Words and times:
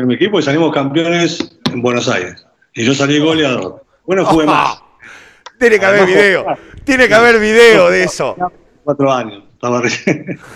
en 0.00 0.06
mi 0.08 0.14
equipo 0.14 0.38
y 0.38 0.42
salimos 0.42 0.72
campeones 0.72 1.58
en 1.72 1.82
Buenos 1.82 2.08
Aires. 2.08 2.46
Y 2.74 2.84
yo 2.84 2.94
salí 2.94 3.18
goleador. 3.18 3.84
Bueno, 4.06 4.24
jugué 4.24 4.46
más. 4.46 4.82
Tiene 5.58 5.78
que 5.78 5.86
haber 5.86 6.06
video. 6.06 6.46
Tiene 6.84 7.08
que 7.08 7.14
haber 7.14 7.38
video 7.38 7.90
de 7.90 8.04
eso. 8.04 8.36
Cuatro 8.84 9.12
años. 9.12 9.44
Estaba 9.54 9.82
recién. 9.82 10.40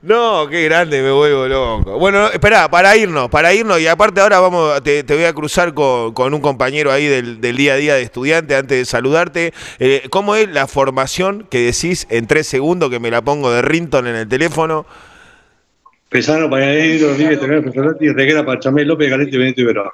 No, 0.00 0.46
qué 0.48 0.62
grande, 0.62 1.02
me 1.02 1.10
vuelvo 1.10 1.48
loco. 1.48 1.98
Bueno, 1.98 2.28
espera, 2.28 2.70
para 2.70 2.96
irnos, 2.96 3.28
para 3.28 3.52
irnos, 3.52 3.80
y 3.80 3.88
aparte 3.88 4.20
ahora 4.20 4.38
vamos, 4.38 4.80
te, 4.84 5.02
te 5.02 5.14
voy 5.14 5.24
a 5.24 5.32
cruzar 5.32 5.74
con, 5.74 6.14
con 6.14 6.32
un 6.32 6.40
compañero 6.40 6.92
ahí 6.92 7.06
del, 7.06 7.40
del 7.40 7.56
día 7.56 7.72
a 7.72 7.76
día 7.76 7.94
de 7.94 8.02
estudiante 8.02 8.54
antes 8.54 8.78
de 8.78 8.84
saludarte. 8.84 9.52
Eh, 9.80 10.06
¿Cómo 10.08 10.36
es 10.36 10.48
la 10.50 10.68
formación 10.68 11.48
que 11.50 11.62
decís 11.62 12.06
en 12.10 12.28
tres 12.28 12.46
segundos 12.46 12.90
que 12.90 13.00
me 13.00 13.10
la 13.10 13.22
pongo 13.22 13.50
de 13.50 13.60
Rinton 13.60 14.06
en 14.06 14.14
el 14.14 14.28
teléfono? 14.28 14.86
Pesano, 16.08 16.48
Paganero, 16.48 17.08
Rodríguez, 17.08 17.38
Tenero, 17.40 17.72
Ferrotti, 17.72 18.08
Reguera, 18.08 18.44
Pachamé, 18.44 18.84
López, 18.84 19.10
Galetti, 19.10 19.36
Benito 19.36 19.60
y 19.62 19.64
Verón. 19.64 19.88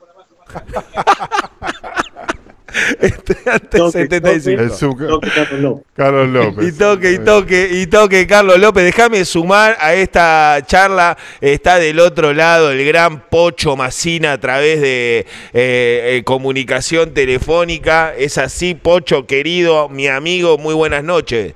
Estudiante 3.00 3.78
Toque, 3.78 3.92
75. 4.08 4.62
El 4.62 4.70
sub- 4.72 5.06
Toque, 5.08 5.28
Carlos 5.34 5.60
López. 5.60 5.84
Carlos 5.94 6.28
López. 6.28 6.68
Y 6.68 6.72
toque, 6.78 7.12
y 7.12 7.18
toque, 7.18 7.68
y 7.72 7.86
toque, 7.86 8.26
Carlos 8.26 8.58
López. 8.58 8.84
Déjame 8.84 9.24
sumar 9.24 9.76
a 9.80 9.94
esta 9.94 10.58
charla. 10.66 11.16
Está 11.40 11.78
del 11.78 12.00
otro 12.00 12.32
lado 12.32 12.72
el 12.72 12.84
gran 12.84 13.28
Pocho 13.28 13.76
Macina 13.76 14.32
a 14.32 14.40
través 14.40 14.80
de 14.80 15.18
eh, 15.20 15.26
eh, 15.52 16.22
comunicación 16.24 17.14
telefónica. 17.14 18.12
Es 18.16 18.38
así, 18.38 18.74
Pocho, 18.74 19.26
querido, 19.26 19.88
mi 19.88 20.08
amigo, 20.08 20.58
muy 20.58 20.74
buenas 20.74 21.04
noches. 21.04 21.54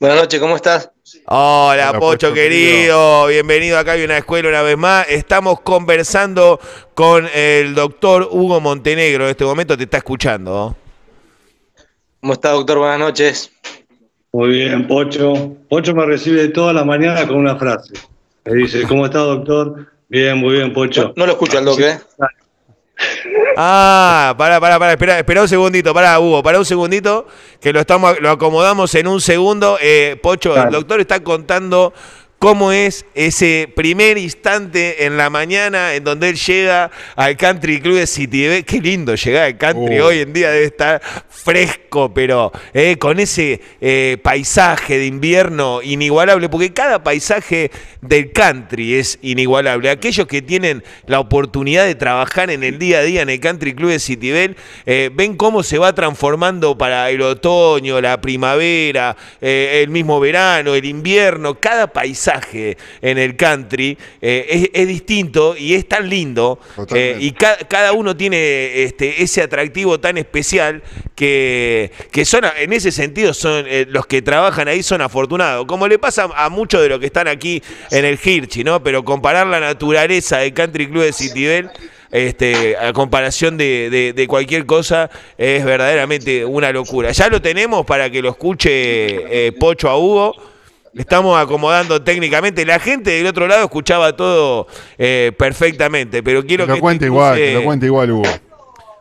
Buenas 0.00 0.18
noches, 0.18 0.40
¿cómo 0.40 0.56
estás? 0.56 0.90
Hola, 1.26 1.90
Hola, 1.90 1.92
Pocho 2.00 2.00
Pocho, 2.00 2.34
querido. 2.34 3.28
Bienvenido 3.28 3.78
acá 3.78 3.92
a 3.92 4.04
una 4.04 4.18
escuela 4.18 4.48
una 4.48 4.62
vez 4.62 4.76
más. 4.76 5.08
Estamos 5.08 5.60
conversando 5.60 6.58
con 6.94 7.28
el 7.32 7.76
doctor 7.76 8.28
Hugo 8.28 8.60
Montenegro. 8.60 9.24
En 9.24 9.30
este 9.30 9.44
momento 9.44 9.76
te 9.76 9.84
está 9.84 9.98
escuchando. 9.98 10.76
¿Cómo 12.20 12.32
está, 12.32 12.50
doctor? 12.50 12.78
Buenas 12.78 12.98
noches. 12.98 13.52
Muy 14.32 14.48
bien, 14.48 14.88
Pocho. 14.88 15.56
Pocho 15.68 15.94
me 15.94 16.04
recibe 16.06 16.48
toda 16.48 16.72
la 16.72 16.84
mañana 16.84 17.24
con 17.28 17.36
una 17.36 17.54
frase. 17.54 17.94
Me 18.44 18.54
dice, 18.54 18.82
¿cómo 18.82 19.06
está, 19.06 19.20
doctor? 19.20 19.86
Bien, 20.08 20.36
muy 20.38 20.54
bien, 20.54 20.72
Pocho. 20.72 21.12
No 21.14 21.24
lo 21.24 21.32
escucho 21.32 21.58
al 21.58 21.66
doque, 21.66 21.88
¿eh? 21.88 21.98
Ah, 23.56 24.34
para, 24.36 24.60
para, 24.60 24.78
para, 24.78 24.92
espera, 24.92 25.18
espera 25.18 25.42
un 25.42 25.48
segundito, 25.48 25.94
para 25.94 26.18
Hugo, 26.20 26.42
para 26.42 26.58
un 26.58 26.64
segundito, 26.64 27.26
que 27.60 27.72
lo 27.72 27.80
estamos, 27.80 28.20
lo 28.20 28.30
acomodamos 28.30 28.94
en 28.94 29.06
un 29.06 29.20
segundo. 29.20 29.78
Eh, 29.80 30.18
Pocho, 30.22 30.56
el 30.56 30.70
doctor 30.70 31.00
está 31.00 31.22
contando 31.22 31.92
cómo 32.38 32.70
es 32.72 33.06
ese 33.14 33.68
primer 33.74 34.18
instante 34.18 35.06
en 35.06 35.16
la 35.16 35.30
mañana 35.30 35.94
en 35.94 36.04
donde 36.04 36.28
él 36.28 36.36
llega 36.36 36.90
al 37.14 37.36
Country 37.36 37.80
Club 37.80 37.96
de 37.96 38.06
City. 38.06 38.62
Qué 38.64 38.80
lindo 38.80 39.14
llegar 39.14 39.44
al 39.44 39.58
country 39.58 40.00
Uh. 40.00 40.04
hoy 40.04 40.20
en 40.20 40.32
día 40.32 40.50
debe 40.50 40.66
estar 40.66 41.00
fresco, 41.28 42.12
pero 42.12 42.52
eh, 42.74 42.96
con 42.98 43.18
ese 43.20 43.60
eh, 43.80 44.18
paisaje 44.22 44.98
de 44.98 45.06
invierno 45.06 45.80
inigualable, 45.82 46.48
porque 46.48 46.72
cada 46.72 47.02
paisaje 47.02 47.70
del 48.00 48.32
country 48.32 48.94
es 48.94 49.18
inigualable. 49.22 49.90
Aquellos 49.90 50.26
que 50.26 50.42
tienen 50.42 50.82
la 51.06 51.20
oportunidad 51.20 51.86
de 51.86 51.94
trabajar 51.94 52.50
en 52.50 52.64
el 52.64 52.78
día 52.78 52.98
a 52.98 53.02
día 53.02 53.22
en 53.22 53.30
el 53.30 53.40
Country 53.40 53.74
Club 53.74 53.90
de 53.90 53.98
Citibel, 53.98 54.56
eh, 54.84 55.10
ven 55.12 55.36
cómo 55.36 55.62
se 55.62 55.78
va 55.78 55.94
transformando 55.94 56.76
para 56.76 57.10
el 57.10 57.22
otoño, 57.22 58.00
la 58.00 58.20
primavera, 58.20 59.16
eh, 59.40 59.80
el 59.82 59.90
mismo 59.90 60.20
verano, 60.20 60.74
el 60.74 60.84
invierno, 60.84 61.58
cada 61.58 61.86
paisaje 61.86 62.25
en 63.02 63.18
el 63.18 63.36
country 63.36 63.96
eh, 64.20 64.46
es, 64.48 64.70
es 64.82 64.88
distinto 64.88 65.56
y 65.56 65.74
es 65.74 65.88
tan 65.88 66.08
lindo 66.08 66.58
eh, 66.96 67.16
y 67.20 67.32
ca- 67.32 67.58
cada 67.68 67.92
uno 67.92 68.16
tiene 68.16 68.82
este, 68.82 69.22
ese 69.22 69.42
atractivo 69.42 70.00
tan 70.00 70.16
especial 70.18 70.82
que, 71.14 71.90
que 72.12 72.24
son, 72.24 72.44
en 72.58 72.72
ese 72.72 72.92
sentido, 72.92 73.32
son 73.34 73.64
eh, 73.68 73.86
los 73.88 74.06
que 74.06 74.22
trabajan 74.22 74.68
ahí 74.68 74.82
son 74.82 75.00
afortunados. 75.00 75.66
Como 75.66 75.88
le 75.88 75.98
pasa 75.98 76.28
a 76.34 76.48
muchos 76.50 76.82
de 76.82 76.88
los 76.88 76.98
que 77.00 77.06
están 77.06 77.26
aquí 77.28 77.62
en 77.90 78.04
el 78.04 78.18
Hirchi, 78.22 78.64
¿no? 78.64 78.82
Pero 78.82 79.04
comparar 79.04 79.46
la 79.46 79.60
naturaleza 79.60 80.38
del 80.38 80.52
Country 80.52 80.88
Club 80.88 81.04
de 81.04 81.12
Citibel. 81.12 81.70
Este, 82.12 82.76
a 82.76 82.92
comparación 82.92 83.56
de, 83.58 83.90
de- 83.90 84.12
de 84.12 84.26
cualquier 84.28 84.64
cosa, 84.64 85.10
es 85.36 85.64
verdaderamente 85.64 86.44
una 86.44 86.70
locura. 86.70 87.10
Ya 87.10 87.28
lo 87.28 87.42
tenemos 87.42 87.84
para 87.84 88.08
que 88.08 88.22
lo 88.22 88.30
escuche 88.30 89.48
eh, 89.48 89.52
Pocho 89.52 89.88
a 89.90 89.98
Hugo. 89.98 90.32
Estamos 90.96 91.38
acomodando 91.38 92.02
técnicamente. 92.02 92.64
La 92.64 92.78
gente 92.78 93.10
del 93.10 93.26
otro 93.26 93.46
lado 93.46 93.64
escuchaba 93.64 94.16
todo 94.16 94.66
eh, 94.96 95.32
perfectamente, 95.36 96.22
pero 96.22 96.44
quiero 96.44 96.66
Que 96.66 96.72
lo 96.72 96.80
cuente 96.80 97.04
este 97.04 97.14
igual, 97.14 97.36
que 97.36 97.54
lo 97.54 97.64
cuente 97.64 97.86
igual, 97.86 98.10
Hugo. 98.10 98.30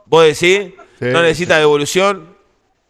¿Vos 0.06 0.23
decís? 0.23 0.73
Sí. 1.00 1.06
¿No 1.06 1.22
necesita 1.22 1.57
devolución? 1.57 2.35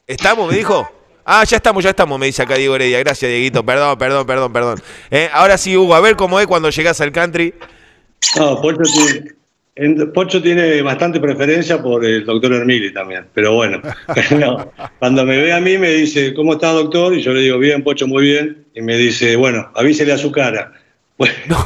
¿Estamos, 0.08 0.50
me 0.50 0.58
dijo? 0.58 0.88
Ah, 1.24 1.44
ya 1.44 1.58
estamos, 1.58 1.84
ya 1.84 1.90
estamos, 1.90 2.20
me 2.20 2.28
dice 2.28 2.44
acá 2.44 2.56
Diego 2.56 2.76
Heredia. 2.76 3.00
Gracias, 3.00 3.30
Dieguito. 3.30 3.66
Perdón, 3.66 3.98
perdón, 3.98 4.28
perdón, 4.28 4.54
perdón. 4.54 4.82
Eh, 5.10 5.30
ahora 5.34 5.58
sí, 5.58 5.76
Hugo, 5.76 5.96
a 5.96 6.02
ver 6.02 6.16
cómo 6.16 6.40
es 6.40 6.46
cuando 6.46 6.70
llegás 6.70 7.02
al 7.02 7.12
country. 7.12 7.54
No, 8.38 8.62
Pocho 8.62 8.82
tiene, 8.84 9.32
en- 9.76 10.12
Pocho 10.14 10.42
tiene 10.42 10.82
bastante 10.82 11.20
preferencia 11.20 11.82
por 11.82 12.04
el 12.06 12.26
doctor 12.26 12.54
Hermili 12.54 12.94
también, 12.94 13.26
pero 13.34 13.54
bueno. 13.54 13.82
No, 14.40 14.72
cuando 15.00 15.26
me 15.26 15.38
ve 15.38 15.54
a 15.54 15.60
mí 15.60 15.78
me 15.78 15.90
dice, 15.92 16.34
¿cómo 16.34 16.54
está, 16.54 16.72
doctor? 16.72 17.14
Y 17.14 17.22
yo 17.22 17.32
le 17.34 17.42
digo, 17.42 17.58
bien, 17.60 17.84
Pocho, 17.84 18.08
muy 18.08 18.24
bien. 18.24 18.66
Y 18.74 18.82
me 18.82 18.96
dice, 18.98 19.36
bueno, 19.36 19.70
avísele 19.76 20.14
a 20.14 20.18
su 20.18 20.32
cara. 20.32 20.72
Bueno, 21.18 21.34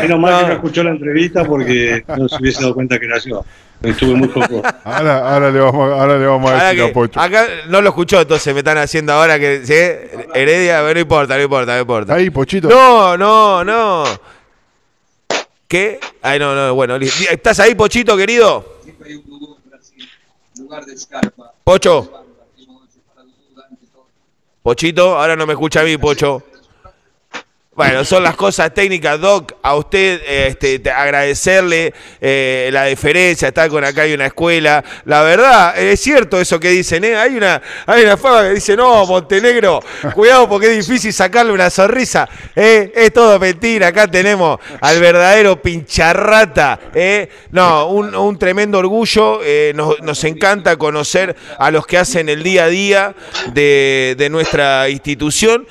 Menos 0.00 0.18
mal 0.18 0.40
que 0.40 0.46
no 0.48 0.52
escuchó 0.54 0.82
la 0.82 0.90
entrevista 0.90 1.44
porque 1.44 2.02
no 2.16 2.28
se 2.28 2.36
hubiese 2.40 2.60
dado 2.62 2.74
cuenta 2.74 2.98
que 2.98 3.06
era 3.06 3.18
yo. 3.18 3.44
Estuve 3.82 4.14
muy 4.14 4.28
poco. 4.28 4.62
Ahora, 4.84 5.32
ahora, 5.34 5.50
le, 5.50 5.60
vamos, 5.60 5.92
ahora 5.92 6.18
le 6.18 6.26
vamos 6.26 6.50
a 6.50 6.54
Ahora 6.54 6.64
decir 6.70 6.84
que- 6.84 6.90
a 6.90 6.92
Pocho. 6.92 7.20
acá 7.20 7.44
no 7.68 7.80
lo 7.82 7.88
escuchó, 7.90 8.20
entonces 8.22 8.52
me 8.52 8.60
están 8.60 8.78
haciendo 8.78 9.12
ahora 9.12 9.38
que. 9.38 9.60
¿sí? 9.64 9.74
Heredia, 10.34 10.80
pero 10.82 10.94
no 10.94 11.00
importa, 11.00 11.36
no 11.36 11.42
importa, 11.42 11.74
no 11.74 11.80
importa. 11.82 12.14
Ahí, 12.14 12.30
Pochito. 12.30 12.68
No, 12.68 13.16
no, 13.16 13.62
no. 13.64 14.04
¿Qué? 15.74 15.98
Ay, 16.22 16.38
no, 16.38 16.54
no, 16.54 16.72
bueno. 16.72 16.94
¿Estás 16.94 17.58
ahí, 17.58 17.74
Pochito, 17.74 18.16
querido? 18.16 18.78
Pocho. 21.64 22.26
Pochito, 24.62 25.18
ahora 25.18 25.34
no 25.34 25.48
me 25.48 25.54
escucha 25.54 25.80
a 25.80 25.82
mí, 25.82 25.98
Pocho. 25.98 26.44
Bueno, 27.76 28.04
son 28.04 28.22
las 28.22 28.36
cosas 28.36 28.72
técnicas, 28.72 29.20
Doc. 29.20 29.54
A 29.60 29.74
usted 29.74 30.22
este, 30.28 30.78
te- 30.78 30.92
agradecerle 30.92 31.92
eh, 32.20 32.70
la 32.72 32.84
deferencia, 32.84 33.48
estar 33.48 33.68
con 33.68 33.82
acá 33.82 34.02
hay 34.02 34.14
una 34.14 34.26
escuela. 34.26 34.84
La 35.06 35.22
verdad, 35.22 35.76
es 35.76 35.98
cierto 35.98 36.40
eso 36.40 36.60
que 36.60 36.70
dicen, 36.70 37.02
¿eh? 37.02 37.16
Hay 37.16 37.36
una, 37.36 37.60
hay 37.86 38.04
una 38.04 38.16
fama 38.16 38.42
que 38.42 38.50
dice, 38.50 38.76
no, 38.76 39.04
Montenegro, 39.06 39.80
cuidado 40.14 40.48
porque 40.48 40.70
es 40.78 40.86
difícil 40.86 41.12
sacarle 41.12 41.50
una 41.50 41.68
sonrisa. 41.68 42.28
¿eh? 42.54 42.92
Es 42.94 43.12
todo 43.12 43.40
mentira, 43.40 43.88
acá 43.88 44.06
tenemos 44.06 44.60
al 44.80 45.00
verdadero 45.00 45.60
pincharrata. 45.60 46.78
No, 47.50 47.88
un, 47.88 48.38
tremendo 48.38 48.78
orgullo. 48.78 49.40
nos, 49.74 50.22
encanta 50.22 50.76
conocer 50.76 51.34
a 51.58 51.72
los 51.72 51.88
que 51.88 51.98
hacen 51.98 52.28
el 52.28 52.44
día 52.44 52.64
a 52.64 52.68
día 52.68 53.14
de, 53.52 54.28
nuestra 54.30 54.88
institución 54.90 55.66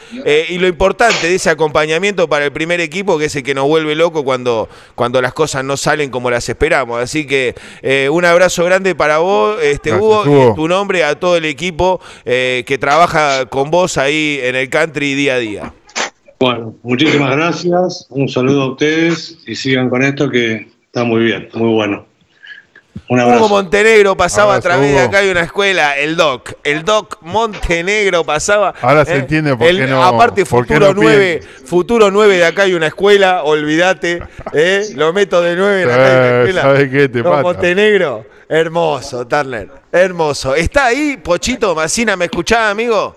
y 0.49 0.57
lo 0.57 0.67
importante 0.67 1.27
de 1.27 1.35
ese 1.35 1.49
acompañamiento 1.49 1.92
para 2.27 2.45
el 2.45 2.51
primer 2.51 2.81
equipo, 2.81 3.17
que 3.17 3.25
es 3.25 3.35
el 3.35 3.43
que 3.43 3.53
nos 3.53 3.67
vuelve 3.67 3.95
loco 3.95 4.23
cuando, 4.23 4.67
cuando 4.95 5.21
las 5.21 5.33
cosas 5.33 5.63
no 5.63 5.77
salen 5.77 6.09
como 6.09 6.29
las 6.29 6.47
esperamos. 6.49 7.01
Así 7.01 7.25
que 7.25 7.55
eh, 7.81 8.09
un 8.11 8.25
abrazo 8.25 8.65
grande 8.65 8.95
para 8.95 9.19
vos, 9.19 9.57
este, 9.61 9.91
Gracias, 9.91 10.09
Hugo, 10.09 10.23
y 10.25 10.29
Hugo. 10.29 10.47
en 10.49 10.55
tu 10.55 10.67
nombre 10.67 11.03
a 11.03 11.19
todo 11.19 11.37
el 11.37 11.45
equipo 11.45 12.01
eh, 12.25 12.63
que 12.65 12.77
trabaja 12.77 13.45
con 13.45 13.71
vos 13.71 13.97
ahí 13.97 14.39
en 14.41 14.55
el 14.55 14.69
country 14.69 15.13
día 15.13 15.35
a 15.35 15.39
día. 15.39 15.73
Bueno, 16.39 16.75
muchísimas 16.83 17.35
gracias. 17.35 18.07
Un 18.09 18.27
saludo 18.27 18.63
a 18.63 18.71
ustedes 18.71 19.37
y 19.47 19.55
sigan 19.55 19.89
con 19.89 20.03
esto 20.03 20.29
que 20.29 20.67
está 20.85 21.03
muy 21.03 21.23
bien, 21.23 21.47
muy 21.53 21.69
bueno. 21.73 22.05
Un 23.09 23.19
Hugo. 23.21 23.49
Montenegro 23.49 24.15
pasaba 24.15 24.53
Abrazo, 24.53 24.59
a 24.67 24.71
través 24.71 24.89
de 24.91 24.97
Hugo. 24.97 25.07
acá 25.07 25.17
hay 25.19 25.29
una 25.29 25.41
escuela, 25.41 25.97
el 25.97 26.15
DOC. 26.15 26.53
El 26.63 26.85
DOC 26.85 27.17
Montenegro 27.21 28.23
pasaba. 28.23 28.69
eh, 28.75 28.79
Ahora 28.81 29.03
se 29.05 29.15
entiende 29.15 29.55
por 29.55 29.67
qué 29.67 29.87
no- 29.87 30.03
Aparte, 30.03 30.45
por 30.45 30.65
qué 30.65 30.75
futuro 30.75 30.93
no 30.93 31.01
9, 31.01 31.41
futuro 31.65 32.11
9 32.11 32.37
de 32.37 32.45
acá 32.45 32.63
hay 32.63 32.73
una 32.75 32.87
escuela, 32.87 33.43
olvídate. 33.43 34.21
¿eh? 34.53 34.87
Lo 34.95 35.11
meto 35.11 35.41
de 35.41 35.55
9 35.55 35.85
de 35.85 35.93
acá 35.93 35.95
hay 36.05 36.11
una 36.11 36.25
Eh, 36.27 36.39
escuela. 36.41 36.61
¿sabes 36.61 36.89
qué 36.91 37.09
te 37.09 37.23
No, 37.23 37.29
pasa? 37.31 37.41
Montenegro, 37.43 38.25
hermoso, 38.47 39.27
Turner. 39.27 39.69
Hermoso. 39.91 40.55
¿Está 40.55 40.85
ahí, 40.85 41.17
Pochito 41.17 41.73
Macina? 41.75 42.15
¿Me 42.15 42.25
escuchaba, 42.25 42.69
amigo? 42.69 43.15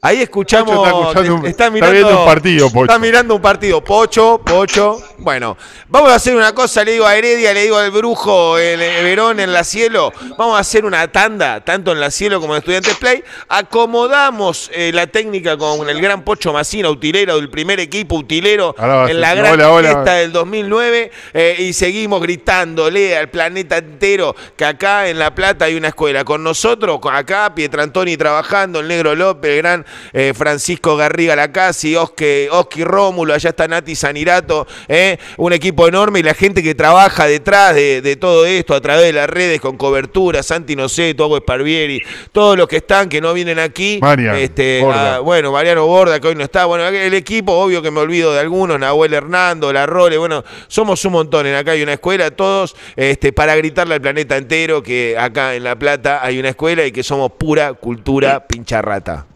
Ahí 0.00 0.22
escuchamos. 0.22 0.86
Está 0.86 1.20
está 1.22 1.48
está 1.48 1.70
mirando, 1.70 1.92
viendo 1.92 2.18
un 2.20 2.24
partido, 2.24 2.70
Pocho. 2.70 2.84
Está 2.84 2.98
mirando 3.00 3.34
un 3.34 3.42
partido. 3.42 3.82
Pocho, 3.82 4.40
Pocho. 4.44 5.00
Bueno, 5.20 5.56
vamos 5.88 6.12
a 6.12 6.14
hacer 6.14 6.36
una 6.36 6.54
cosa, 6.54 6.84
le 6.84 6.92
digo 6.92 7.04
a 7.04 7.16
Heredia, 7.16 7.52
le 7.52 7.62
digo 7.62 7.76
al 7.76 7.90
brujo 7.90 8.56
en 8.56 8.78
Verón, 8.78 9.40
en 9.40 9.52
la 9.52 9.64
cielo, 9.64 10.12
vamos 10.36 10.56
a 10.56 10.60
hacer 10.60 10.84
una 10.84 11.10
tanda, 11.10 11.64
tanto 11.64 11.90
en 11.90 11.98
la 11.98 12.12
cielo 12.12 12.40
como 12.40 12.54
en 12.54 12.58
Estudiantes 12.58 12.96
Play. 12.98 13.24
Acomodamos 13.48 14.70
eh, 14.72 14.92
la 14.94 15.08
técnica 15.08 15.56
con 15.56 15.88
el 15.88 16.00
gran 16.00 16.22
Pocho 16.22 16.52
Macina, 16.52 16.88
utilero 16.88 17.34
del 17.34 17.50
primer 17.50 17.80
equipo, 17.80 18.14
utilero 18.14 18.76
en 19.08 19.20
la 19.20 19.34
gran 19.34 19.58
fiesta 19.80 20.14
del 20.14 20.30
2009, 20.30 21.10
eh, 21.34 21.56
y 21.58 21.72
seguimos 21.72 22.22
gritándole 22.22 23.16
al 23.16 23.28
planeta 23.28 23.78
entero 23.78 24.36
que 24.56 24.64
acá 24.64 25.08
en 25.08 25.18
La 25.18 25.34
Plata 25.34 25.64
hay 25.64 25.74
una 25.74 25.88
escuela. 25.88 26.24
Con 26.24 26.44
nosotros, 26.44 27.00
acá 27.10 27.52
Pietrantoni 27.56 28.16
trabajando, 28.16 28.78
el 28.78 28.86
Negro 28.86 29.16
López, 29.16 29.50
el 29.50 29.56
gran 29.58 29.86
eh, 30.12 30.32
Francisco 30.36 30.96
Garriga 30.96 31.34
Lacasi, 31.34 31.96
Oski 31.96 32.84
Rómulo, 32.84 33.34
allá 33.34 33.50
está 33.50 33.66
Nati 33.66 33.96
Sanirato, 33.96 34.66
eh, 34.86 35.07
un 35.36 35.52
equipo 35.52 35.86
enorme 35.88 36.20
y 36.20 36.22
la 36.22 36.34
gente 36.34 36.62
que 36.62 36.74
trabaja 36.74 37.26
detrás 37.26 37.74
de, 37.74 38.16
todo 38.20 38.46
esto 38.46 38.74
a 38.74 38.80
través 38.80 39.04
de 39.04 39.12
las 39.12 39.28
redes 39.30 39.60
con 39.60 39.76
cobertura, 39.76 40.42
Santi 40.42 40.74
Noceto, 40.76 41.26
Hugo 41.26 41.38
Esparvieri, 41.38 42.02
todos 42.32 42.56
los 42.56 42.66
que 42.66 42.76
están, 42.78 43.08
que 43.08 43.20
no 43.20 43.32
vienen 43.32 43.58
aquí. 43.58 44.00
este, 44.36 44.82
ah, 44.84 45.20
bueno, 45.22 45.52
Mariano 45.52 45.86
Borda, 45.86 46.20
que 46.20 46.28
hoy 46.28 46.34
no 46.34 46.44
está. 46.44 46.64
Bueno, 46.64 46.86
el 46.86 47.14
equipo, 47.14 47.52
obvio 47.52 47.82
que 47.82 47.90
me 47.90 48.00
olvido 48.00 48.32
de 48.32 48.40
algunos, 48.40 48.78
Nahuel 48.78 49.14
Hernando, 49.14 49.72
La 49.72 49.86
Role, 49.86 50.18
bueno, 50.18 50.44
somos 50.66 51.04
un 51.04 51.12
montón. 51.12 51.46
En 51.46 51.54
acá 51.54 51.72
hay 51.72 51.82
una 51.82 51.94
escuela, 51.94 52.30
todos, 52.30 52.76
este, 52.96 53.32
para 53.32 53.54
gritarle 53.56 53.94
al 53.94 54.00
planeta 54.00 54.36
entero 54.36 54.82
que 54.82 55.16
acá 55.18 55.54
en 55.54 55.64
La 55.64 55.76
Plata 55.76 56.20
hay 56.22 56.38
una 56.38 56.50
escuela 56.50 56.84
y 56.84 56.92
que 56.92 57.02
somos 57.02 57.32
pura 57.32 57.74
cultura 57.74 58.46
pincharrata. 58.46 59.26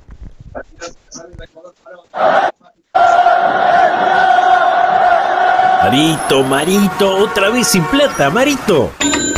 Marito, 5.83 6.45
Marito, 6.45 7.17
otra 7.17 7.51
vez 7.51 7.67
sin 7.67 7.83
plata, 7.83 8.31
Marito. 8.31 8.93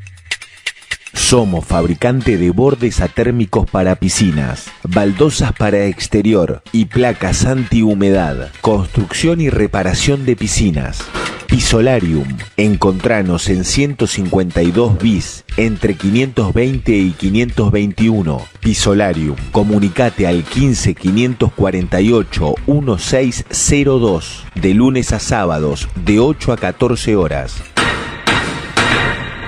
somos 1.24 1.64
fabricante 1.64 2.36
de 2.36 2.50
bordes 2.50 3.00
atérmicos 3.00 3.68
para 3.70 3.96
piscinas, 3.96 4.66
baldosas 4.82 5.52
para 5.52 5.86
exterior 5.86 6.62
y 6.70 6.84
placas 6.84 7.46
antihumedad, 7.46 8.50
construcción 8.60 9.40
y 9.40 9.48
reparación 9.48 10.26
de 10.26 10.36
piscinas. 10.36 11.02
Pisolarium. 11.46 12.28
Encontranos 12.58 13.48
en 13.48 13.64
152 13.64 14.98
bis 14.98 15.44
entre 15.56 15.94
520 15.94 16.92
y 16.92 17.10
521. 17.12 18.42
Pisolarium. 18.60 19.36
Comunicate 19.50 20.26
al 20.26 20.44
15 20.44 20.94
548 20.94 22.54
1602 22.66 24.44
de 24.56 24.74
lunes 24.74 25.12
a 25.12 25.18
sábados 25.20 25.88
de 26.04 26.18
8 26.18 26.52
a 26.52 26.56
14 26.58 27.16
horas. 27.16 27.62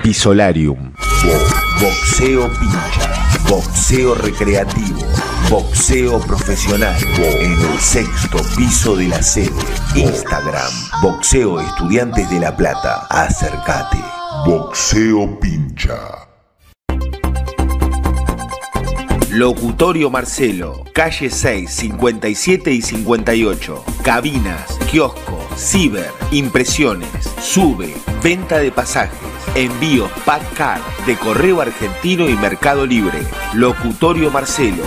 Pisolarium. 0.07 0.93
Boxeo 1.81 2.49
pincha. 2.57 3.41
Boxeo 3.49 4.15
recreativo. 4.15 5.01
Boxeo 5.49 6.21
profesional. 6.21 6.95
En 7.17 7.51
el 7.51 7.77
sexto 7.77 8.37
piso 8.55 8.95
de 8.95 9.09
la 9.09 9.21
sede. 9.21 9.51
Instagram. 9.95 10.71
Boxeo 11.01 11.59
Estudiantes 11.59 12.29
de 12.29 12.39
La 12.39 12.55
Plata. 12.55 13.05
Acércate. 13.09 14.01
Boxeo 14.45 15.37
pincha. 15.41 16.26
Locutorio 19.37 20.09
Marcelo, 20.09 20.83
calle 20.93 21.29
6, 21.29 21.69
57 21.69 22.71
y 22.71 22.81
58. 22.81 23.83
Cabinas, 24.03 24.79
kiosco, 24.89 25.39
ciber, 25.55 26.09
impresiones, 26.31 27.07
sube, 27.39 27.93
venta 28.23 28.57
de 28.57 28.71
pasajes, 28.71 29.19
envíos 29.53 30.09
Packard 30.25 30.81
de 31.05 31.15
Correo 31.17 31.61
Argentino 31.61 32.27
y 32.27 32.35
Mercado 32.35 32.87
Libre. 32.87 33.19
Locutorio 33.53 34.31
Marcelo, 34.31 34.83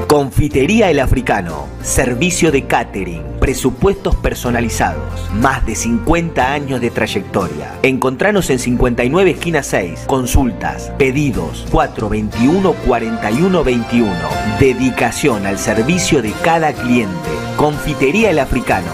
Confitería 0.09 0.89
El 0.89 1.01
Africano, 1.01 1.67
servicio 1.83 2.51
de 2.51 2.65
catering, 2.65 3.21
presupuestos 3.39 4.15
personalizados, 4.15 5.29
más 5.35 5.63
de 5.67 5.75
50 5.75 6.51
años 6.51 6.81
de 6.81 6.89
trayectoria. 6.89 7.77
Encontranos 7.83 8.49
en 8.49 8.57
59 8.57 9.29
esquina 9.29 9.61
6, 9.61 10.05
consultas, 10.07 10.91
pedidos 10.97 11.67
421 11.69 12.73
4121. 12.87 14.11
Dedicación 14.59 15.45
al 15.45 15.59
servicio 15.59 16.23
de 16.23 16.31
cada 16.43 16.73
cliente. 16.73 17.29
Confitería 17.55 18.31
El 18.31 18.39
Africano. 18.39 18.91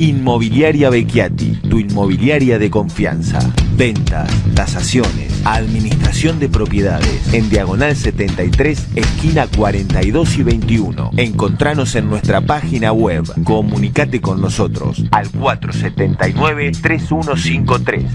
Inmobiliaria 0.00 0.90
Becchiati, 0.90 1.60
tu 1.68 1.78
inmobiliaria 1.78 2.58
de 2.58 2.68
confianza. 2.68 3.38
Ventas, 3.76 4.28
tasaciones, 4.54 5.37
administración 5.54 6.38
de 6.38 6.48
propiedades. 6.48 7.32
En 7.32 7.50
Diagonal 7.50 7.96
73, 7.96 8.88
esquina 8.96 9.46
42 9.46 10.38
y 10.38 10.42
21. 10.42 11.10
Encontranos 11.16 11.94
en 11.94 12.08
nuestra 12.08 12.40
página 12.40 12.92
web. 12.92 13.24
Comunicate 13.44 14.20
con 14.20 14.40
nosotros 14.40 15.04
al 15.10 15.30
479-3153. 15.32 18.06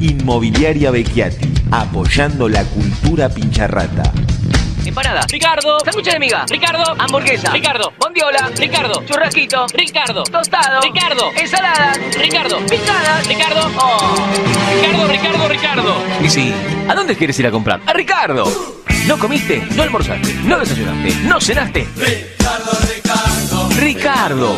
Inmobiliaria 0.00 0.90
Becchiati, 0.90 1.52
apoyando 1.70 2.48
la 2.48 2.64
cultura 2.64 3.28
pincharrata 3.28 4.12
empanada, 4.88 5.22
Ricardo, 5.28 5.78
sándwich 5.80 6.06
de 6.06 6.18
miga, 6.18 6.44
Ricardo, 6.48 6.94
hamburguesa, 6.98 7.50
Ricardo, 7.52 7.92
bondiola, 7.98 8.50
Ricardo, 8.56 9.04
churrasquito, 9.04 9.66
Ricardo, 9.72 10.22
tostado, 10.24 10.80
Ricardo, 10.80 11.32
ensalada, 11.36 11.92
Ricardo, 12.18 12.58
picada, 12.66 13.20
Ricardo, 13.22 13.70
oh, 13.78 14.16
Ricardo, 14.80 15.08
Ricardo, 15.08 15.48
Ricardo. 15.48 15.96
Y 16.22 16.28
sí, 16.28 16.52
¿a 16.88 16.94
dónde 16.94 17.16
quieres 17.16 17.38
ir 17.38 17.46
a 17.46 17.50
comprar? 17.50 17.80
A 17.86 17.92
Ricardo. 17.92 18.44
¿No 19.06 19.18
comiste? 19.18 19.62
¿No 19.76 19.82
almorzaste? 19.84 20.34
¿No 20.44 20.58
desayunaste? 20.58 21.14
¿No 21.22 21.40
cenaste? 21.40 21.86
Ricardo, 21.96 22.72
Ricardo. 22.92 23.68
Ricardo, 23.78 24.56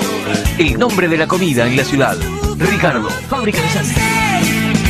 el 0.59 0.79
nombre 0.79 1.09
de 1.09 1.19
la 1.19 1.27
comida 1.27 1.67
en 1.67 1.77
la 1.77 1.85
ciudad. 1.85 2.17
Ricardo, 2.57 3.11
fábrica 3.29 3.61
de 3.61 3.69
sangre. 3.69 4.03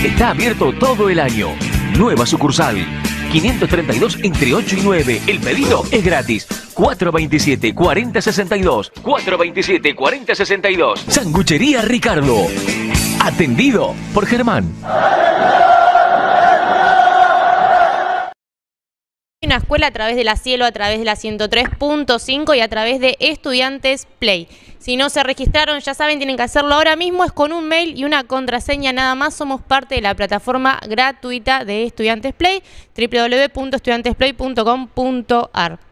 Está 0.04 0.30
abierto 0.30 0.72
todo 0.72 1.10
el 1.10 1.18
año. 1.18 1.48
Nueva 1.96 2.24
sucursal. 2.24 2.86
532 3.30 4.18
entre 4.22 4.54
8 4.54 4.76
y 4.76 4.80
9. 4.82 5.20
El 5.26 5.40
pedido 5.40 5.82
es 5.90 6.04
gratis. 6.04 6.46
427 6.74 7.74
4062. 7.74 8.92
427 9.02 9.94
4062. 9.94 11.04
Sanguchería 11.08 11.82
Ricardo. 11.82 12.46
Atendido 13.20 13.94
por 14.14 14.26
Germán. 14.26 14.72
Escuela 19.58 19.88
a 19.88 19.90
través 19.90 20.16
de 20.16 20.24
la 20.24 20.36
Cielo, 20.36 20.64
a 20.64 20.72
través 20.72 20.98
de 20.98 21.04
la 21.04 21.14
103.5 21.14 22.56
y 22.56 22.60
a 22.60 22.68
través 22.68 23.00
de 23.00 23.18
Estudiantes 23.20 24.06
Play. 24.18 24.48
Si 24.78 24.96
no 24.96 25.10
se 25.10 25.22
registraron, 25.22 25.80
ya 25.80 25.92
saben, 25.94 26.18
tienen 26.18 26.36
que 26.36 26.42
hacerlo 26.42 26.74
ahora 26.74 26.96
mismo, 26.96 27.24
es 27.24 27.32
con 27.32 27.52
un 27.52 27.68
mail 27.68 27.98
y 27.98 28.04
una 28.04 28.24
contraseña 28.24 28.92
nada 28.92 29.14
más. 29.14 29.34
Somos 29.34 29.60
parte 29.60 29.96
de 29.96 30.00
la 30.00 30.14
plataforma 30.14 30.80
gratuita 30.88 31.64
de 31.64 31.84
Estudiantes 31.84 32.32
Play, 32.34 32.62
www.estudiantesplay.com.ar. 32.96 35.87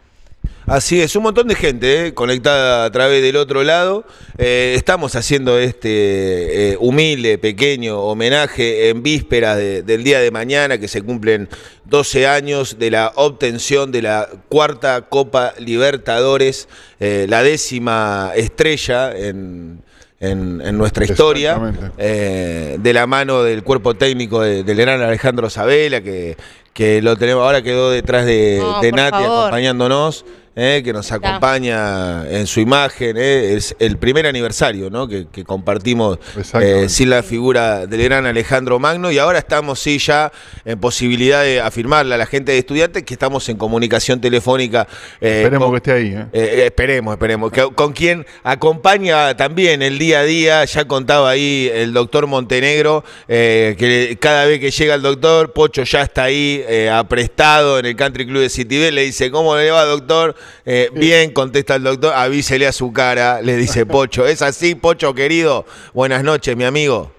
Así 0.66 1.00
es, 1.00 1.14
un 1.14 1.23
montón 1.23 1.46
de 1.46 1.54
gente 1.54 2.08
eh, 2.08 2.14
conectada 2.14 2.85
a 2.87 2.90
través 2.90 3.23
del 3.23 3.37
otro 3.37 3.62
lado. 3.62 4.04
Eh, 4.37 4.75
estamos 4.76 5.14
haciendo 5.14 5.61
este 5.61 6.73
eh, 6.73 6.76
humilde, 6.80 7.38
pequeño 7.38 8.00
homenaje 8.00 8.88
en 8.88 9.00
vísperas 9.04 9.56
de- 9.58 9.82
del 9.85 10.02
día 10.02 10.18
de 10.18 10.32
mañana, 10.32 10.78
que 10.78 10.88
se 10.88 11.02
cumplen 11.02 11.49
12 11.85 12.26
años 12.26 12.80
de 12.80 12.90
la 12.90 13.12
obtención 13.14 13.92
de 13.92 14.02
la 14.02 14.28
cuarta 14.49 15.02
Copa 15.02 15.54
Libertadores, 15.61 16.68
eh, 16.99 17.26
la 17.28 17.44
décima 17.44 18.32
estrella 18.35 19.16
en, 19.16 19.82
en- 20.18 20.61
en 20.64 20.76
nuestra 20.78 21.04
historia, 21.04 21.61
eh, 21.96 22.76
de 22.80 22.92
la 22.92 23.06
mano 23.06 23.44
del 23.44 23.62
cuerpo 23.62 23.94
técnico 23.94 24.40
de- 24.40 24.64
del 24.64 24.76
gran 24.78 25.00
Alejandro 25.00 25.49
Sabela, 25.49 26.00
que, 26.00 26.37
que 26.73 27.00
lo 27.02 27.16
tenemos 27.16 27.44
ahora 27.44 27.62
quedó 27.62 27.88
detrás 27.92 28.26
de, 28.26 28.58
No, 28.61 28.80
de 28.80 28.90
Nati 28.90 29.11
favor. 29.23 29.38
acompañándonos. 29.44 30.25
Eh, 30.56 30.80
que 30.82 30.92
nos 30.92 31.12
acompaña 31.12 32.26
en 32.30 32.46
su 32.46 32.60
imagen, 32.60 33.16
eh, 33.18 33.54
es 33.56 33.76
el 33.78 33.98
primer 33.98 34.26
aniversario 34.26 34.88
¿no? 34.90 35.06
que, 35.06 35.26
que 35.30 35.44
compartimos 35.44 36.18
eh, 36.62 36.88
sin 36.88 37.10
la 37.10 37.22
figura 37.22 37.86
del 37.86 38.02
gran 38.02 38.25
Alejandro 38.26 38.78
Magno 38.78 39.12
y 39.12 39.18
ahora 39.18 39.38
estamos 39.38 39.78
sí 39.78 39.98
ya 39.98 40.32
en 40.64 40.80
posibilidad 40.80 41.42
de 41.42 41.60
afirmarle 41.60 42.14
a 42.14 42.18
la 42.18 42.26
gente 42.26 42.52
de 42.52 42.58
estudiantes 42.58 43.02
que 43.02 43.12
estamos 43.14 43.48
en 43.50 43.56
comunicación 43.58 44.20
telefónica. 44.20 44.88
eh, 45.20 45.42
Esperemos 45.42 45.66
con- 45.66 45.75
que 45.75 45.76
esté 45.76 45.92
ahí. 45.92 46.14
¿eh? 46.16 46.26
eh, 46.32 46.62
esperemos, 46.66 47.12
esperemos. 47.12 47.52
Que- 47.52 47.68
con 47.75 47.92
quien 47.92 48.25
acompaña 48.42 49.36
también 49.36 49.82
el 49.82 49.98
día 49.98 50.20
a 50.20 50.25
día, 50.25 50.64
ya 50.64 50.86
contaba 50.86 51.28
ahí 51.30 51.70
el 51.72 51.92
doctor 51.92 52.26
Montenegro, 52.26 53.04
eh, 53.28 53.76
que 53.78 54.16
cada 54.18 54.46
vez 54.46 54.58
que 54.60 54.70
llega 54.70 54.94
el 54.94 55.02
doctor, 55.02 55.52
Pocho 55.52 55.82
ya 55.84 56.00
está 56.02 56.25
ahí 56.25 56.64
eh, 56.66 56.88
aprestado 56.90 57.78
en 57.78 57.86
el 57.86 57.94
Country 57.96 58.26
Club 58.26 58.40
de 58.40 58.48
Citibel, 58.48 58.94
le 58.94 59.02
dice, 59.02 59.30
¿cómo 59.30 59.54
le 59.56 59.70
va, 59.70 59.84
doctor? 59.84 60.34
Eh, 60.64 60.90
bien, 60.92 61.32
contesta 61.32 61.76
el 61.76 61.82
doctor, 61.82 62.12
avísele 62.14 62.66
a 62.66 62.72
su 62.72 62.92
cara, 62.92 63.40
le 63.42 63.56
dice 63.56 63.86
Pocho. 63.86 64.26
¿Es 64.26 64.42
así, 64.42 64.74
Pocho, 64.74 65.14
querido? 65.14 65.64
Buenas 65.94 66.22
noches, 66.24 66.56
mi 66.56 66.64
amigo. 66.64 67.15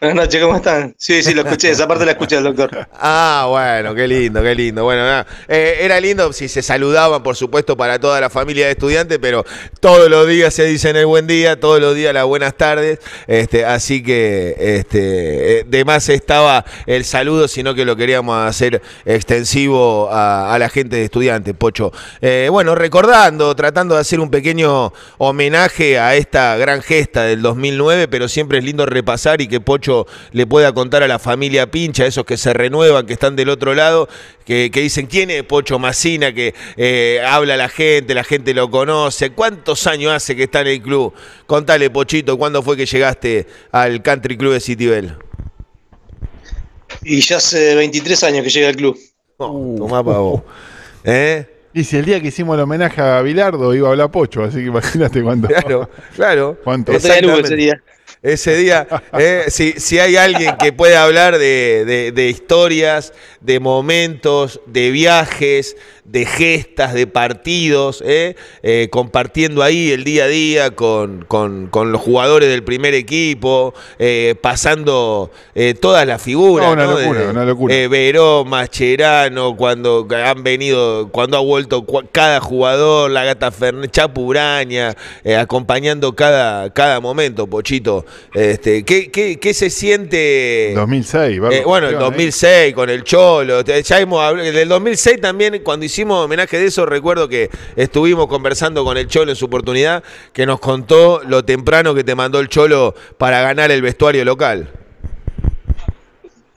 Buenas 0.00 0.26
noches, 0.26 0.40
¿cómo 0.40 0.54
están? 0.54 0.94
Sí, 0.96 1.24
sí, 1.24 1.34
lo 1.34 1.42
escuché, 1.42 1.70
esa 1.70 1.88
parte 1.88 2.04
la 2.04 2.12
escuché 2.12 2.36
del 2.36 2.44
doctor. 2.54 2.88
Ah, 2.92 3.46
bueno, 3.48 3.96
qué 3.96 4.06
lindo, 4.06 4.40
qué 4.40 4.54
lindo. 4.54 4.84
Bueno, 4.84 5.02
nada, 5.02 5.26
eh, 5.48 5.78
era 5.80 5.98
lindo 5.98 6.32
si 6.32 6.46
se 6.46 6.62
saludaban, 6.62 7.20
por 7.24 7.34
supuesto, 7.34 7.76
para 7.76 7.98
toda 7.98 8.20
la 8.20 8.30
familia 8.30 8.66
de 8.66 8.72
estudiantes, 8.72 9.18
pero 9.20 9.44
todos 9.80 10.08
los 10.08 10.28
días 10.28 10.54
se 10.54 10.66
dicen 10.66 10.94
el 10.94 11.06
buen 11.06 11.26
día, 11.26 11.58
todos 11.58 11.80
los 11.80 11.96
días 11.96 12.14
las 12.14 12.24
buenas 12.26 12.56
tardes. 12.56 13.00
Este, 13.26 13.64
así 13.64 14.00
que 14.04 14.54
este, 14.56 15.58
eh, 15.58 15.64
de 15.66 15.84
más 15.84 16.08
estaba 16.10 16.64
el 16.86 17.04
saludo, 17.04 17.48
sino 17.48 17.74
que 17.74 17.84
lo 17.84 17.96
queríamos 17.96 18.38
hacer 18.46 18.80
extensivo 19.04 20.10
a, 20.12 20.54
a 20.54 20.60
la 20.60 20.68
gente 20.68 20.94
de 20.94 21.06
estudiantes, 21.06 21.54
Pocho. 21.54 21.92
Eh, 22.20 22.46
bueno, 22.52 22.76
recordando, 22.76 23.52
tratando 23.56 23.96
de 23.96 24.02
hacer 24.02 24.20
un 24.20 24.30
pequeño 24.30 24.92
homenaje 25.18 25.98
a 25.98 26.14
esta 26.14 26.56
gran 26.56 26.82
gesta 26.82 27.24
del 27.24 27.42
2009, 27.42 28.06
pero 28.06 28.28
siempre 28.28 28.58
es 28.58 28.64
lindo 28.64 28.86
repasar 28.86 29.40
y 29.40 29.48
que 29.48 29.60
Pocho 29.60 29.87
le 30.32 30.46
pueda 30.46 30.72
contar 30.72 31.02
a 31.02 31.08
la 31.08 31.18
familia 31.18 31.70
Pincha, 31.70 32.06
esos 32.06 32.24
que 32.24 32.36
se 32.36 32.52
renuevan, 32.52 33.06
que 33.06 33.12
están 33.12 33.36
del 33.36 33.48
otro 33.48 33.74
lado, 33.74 34.08
que, 34.44 34.70
que 34.72 34.80
dicen, 34.80 35.06
¿quién 35.06 35.30
es 35.30 35.42
Pocho 35.42 35.78
Macina? 35.78 36.32
Que 36.32 36.54
eh, 36.76 37.20
habla 37.26 37.56
la 37.56 37.68
gente, 37.68 38.14
la 38.14 38.24
gente 38.24 38.54
lo 38.54 38.70
conoce. 38.70 39.30
¿Cuántos 39.30 39.86
años 39.86 40.12
hace 40.12 40.36
que 40.36 40.44
está 40.44 40.60
en 40.60 40.68
el 40.68 40.82
club? 40.82 41.12
Contale, 41.46 41.90
Pochito, 41.90 42.36
¿cuándo 42.38 42.62
fue 42.62 42.76
que 42.76 42.86
llegaste 42.86 43.46
al 43.72 44.02
Country 44.02 44.36
Club 44.36 44.52
de 44.52 44.60
Citibel? 44.60 45.16
Y 47.02 47.20
ya 47.20 47.36
hace 47.36 47.74
23 47.74 48.24
años 48.24 48.44
que 48.44 48.50
llegué 48.50 48.66
al 48.66 48.76
club. 48.76 48.98
Oh, 49.38 49.74
tomá 49.78 50.02
pa' 50.02 50.18
vos. 50.18 50.42
¿Eh? 51.04 51.46
Y 51.72 51.84
si 51.84 51.96
el 51.96 52.04
día 52.04 52.20
que 52.20 52.28
hicimos 52.28 52.56
el 52.56 52.62
homenaje 52.62 53.00
a 53.00 53.22
Bilardo 53.22 53.74
iba 53.74 53.88
a 53.88 53.92
hablar 53.92 54.10
Pocho, 54.10 54.42
así 54.42 54.58
que 54.58 54.66
imagínate 54.66 55.22
cuánto. 55.22 55.48
Claro, 55.48 55.90
claro. 56.16 56.58
¿Cuánto? 56.64 56.92
Luz 56.92 57.02
ese 58.22 58.56
día, 58.56 58.86
eh, 59.18 59.44
si, 59.48 59.72
si 59.78 59.98
hay 59.98 60.16
alguien 60.16 60.56
que 60.56 60.72
puede 60.72 60.96
hablar 60.96 61.38
de, 61.38 61.84
de- 61.86 62.12
de 62.12 62.28
historias, 62.28 63.12
de 63.40 63.60
momentos, 63.60 64.60
de 64.66 64.90
viajes, 64.90 65.76
de 66.10 66.24
gestas, 66.24 66.94
de 66.94 67.06
partidos, 67.06 68.02
eh, 68.06 68.34
eh, 68.62 68.88
compartiendo 68.90 69.62
ahí 69.62 69.90
el 69.90 70.04
día 70.04 70.24
a 70.24 70.28
día 70.28 70.70
con, 70.70 71.24
con- 71.28 71.66
con 71.68 71.92
los 71.92 72.00
jugadores 72.00 72.48
del 72.48 72.62
primer 72.64 72.94
equipo, 72.94 73.74
eh, 73.98 74.34
pasando 74.40 75.30
todas 75.80 76.06
las 76.06 76.22
figuras. 76.22 76.66
No, 76.68 76.72
una 76.72 76.86
¿no? 76.86 76.98
locura, 76.98 77.18
Desde, 77.20 77.30
una 77.32 77.44
locura. 77.44 77.74
Verón, 77.88 78.48
Mascherano, 78.48 79.56
cuando 79.56 80.06
han 80.10 80.42
venido, 80.42 81.08
cuando 81.10 81.36
ha 81.36 81.40
vuelto 81.40 81.84
cada 82.12 82.40
jugador, 82.40 83.10
la 83.10 83.24
gata 83.24 83.50
Fernández, 83.50 83.90
Chapuraña, 83.90 84.94
eh, 85.24 85.36
acompañando 85.36 86.14
cada, 86.14 86.72
cada 86.72 87.00
momento, 87.00 87.46
Pochito. 87.46 88.06
Este, 88.32 88.84
¿qué, 88.84 89.10
qué, 89.10 89.38
qué 89.38 89.52
se 89.54 89.68
siente? 89.68 90.72
2006, 90.74 91.40
verlo 91.40 91.50
Eh, 91.56 91.62
bueno, 91.64 91.88
el 91.88 91.94
campeón, 91.94 92.12
¿eh? 92.12 92.16
2006 92.16 92.74
con 92.74 92.88
el 92.90 93.04
Cholo, 93.04 93.62
ya 93.62 93.98
hemos 94.00 94.20
hablado, 94.22 94.50
del 94.50 94.68
2006 94.68 95.20
también 95.20 95.60
cuando 95.62 95.84
hicimos 95.84 95.97
homenaje 96.04 96.58
de 96.58 96.66
eso 96.66 96.86
recuerdo 96.86 97.28
que 97.28 97.50
estuvimos 97.76 98.26
conversando 98.28 98.84
con 98.84 98.96
el 98.96 99.06
Cholo 99.08 99.30
en 99.32 99.36
su 99.36 99.46
oportunidad 99.46 100.02
que 100.32 100.46
nos 100.46 100.60
contó 100.60 101.20
lo 101.26 101.44
temprano 101.44 101.94
que 101.94 102.04
te 102.04 102.14
mandó 102.14 102.40
el 102.40 102.48
Cholo 102.48 102.94
para 103.18 103.40
ganar 103.42 103.70
el 103.70 103.82
vestuario 103.82 104.24
local. 104.24 104.70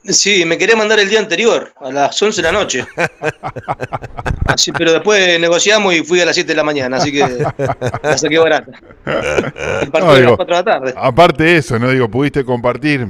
Sí, 0.03 0.45
me 0.45 0.57
quería 0.57 0.75
mandar 0.75 0.99
el 0.99 1.07
día 1.09 1.19
anterior, 1.19 1.71
a 1.79 1.91
las 1.91 2.19
11 2.19 2.41
de 2.41 2.51
la 2.51 2.51
noche. 2.51 2.87
Así, 4.45 4.71
pero 4.71 4.91
después 4.91 5.39
negociamos 5.39 5.93
y 5.93 6.03
fui 6.03 6.19
a 6.19 6.25
las 6.25 6.33
7 6.35 6.47
de 6.47 6.55
la 6.55 6.63
mañana, 6.63 6.97
así 6.97 7.11
que 7.11 7.19
la 8.03 8.17
saqué 8.17 8.37
barata. 8.39 8.71
El 9.05 9.91
partido 9.91 10.07
No, 10.07 10.13
de 10.13 10.19
digo, 10.21 10.31
las 10.31 10.37
4 10.37 10.55
de 10.55 10.59
la 10.59 10.63
tarde. 10.63 10.93
Aparte 10.97 11.43
de 11.43 11.57
eso, 11.57 11.77
¿no? 11.79 11.89
Digo, 11.89 12.09
pudiste 12.09 12.43
compartir 12.43 13.07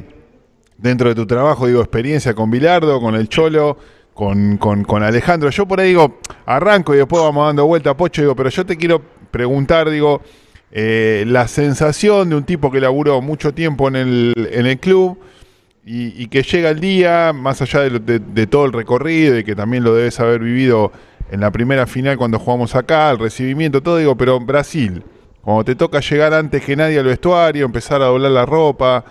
dentro 0.77 1.09
de 1.09 1.15
tu 1.15 1.25
trabajo, 1.25 1.65
digo, 1.65 1.79
experiencia 1.81 2.33
con 2.33 2.51
Bilardo, 2.51 3.00
con 3.00 3.15
el 3.15 3.29
Cholo, 3.29 3.77
con, 4.13 4.57
con- 4.57 4.83
con 4.83 5.03
Alejandro. 5.03 5.49
Yo 5.49 5.65
por 5.67 5.79
ahí 5.79 5.89
digo, 5.89 6.19
arranco 6.45 6.93
y 6.93 6.97
después 6.97 7.21
vamos 7.21 7.45
dando 7.47 7.65
vuelta 7.65 7.91
a 7.91 7.97
Pocho, 7.97 8.21
digo, 8.21 8.35
pero 8.35 8.49
yo 8.49 8.65
te 8.65 8.77
quiero 8.77 9.01
preguntar, 9.31 9.89
digo, 9.89 10.21
eh, 10.71 11.23
la 11.27 11.47
sensación 11.47 12.29
de 12.29 12.35
un 12.35 12.43
tipo 12.43 12.71
que 12.71 12.79
laburó 12.79 13.21
mucho 13.21 13.53
tiempo 13.53 13.87
en 13.87 13.95
el, 13.95 14.49
en 14.51 14.65
el 14.65 14.79
club 14.79 15.17
y, 15.83 16.27
que 16.27 16.43
llega 16.43 16.69
el 16.69 16.79
día, 16.79 17.33
más 17.33 17.61
allá 17.61 17.81
de- 17.81 18.19
de 18.19 18.47
todo 18.47 18.65
el 18.65 18.71
recorrido 18.73 19.37
y 19.39 19.43
que 19.43 19.55
también 19.55 19.83
lo 19.83 19.95
debes 19.95 20.19
haber 20.19 20.39
vivido 20.41 20.91
en 21.31 21.39
la 21.39 21.49
primera 21.51 21.87
final 21.87 22.17
cuando 22.17 22.37
jugamos 22.39 22.75
acá, 22.75 23.09
el 23.11 23.17
recibimiento, 23.17 23.81
todo, 23.81 23.97
digo, 23.97 24.15
pero 24.15 24.39
Brasil, 24.39 25.01
cuando 25.41 25.63
te 25.63 25.75
toca 25.75 25.99
llegar 26.01 26.33
antes 26.33 26.63
que 26.63 26.75
nadie 26.75 26.99
al 26.99 27.05
vestuario, 27.05 27.65
empezar 27.65 28.01
a 28.01 28.05
doblar 28.05 28.31
la 28.31 28.45
ropa, 28.45 29.03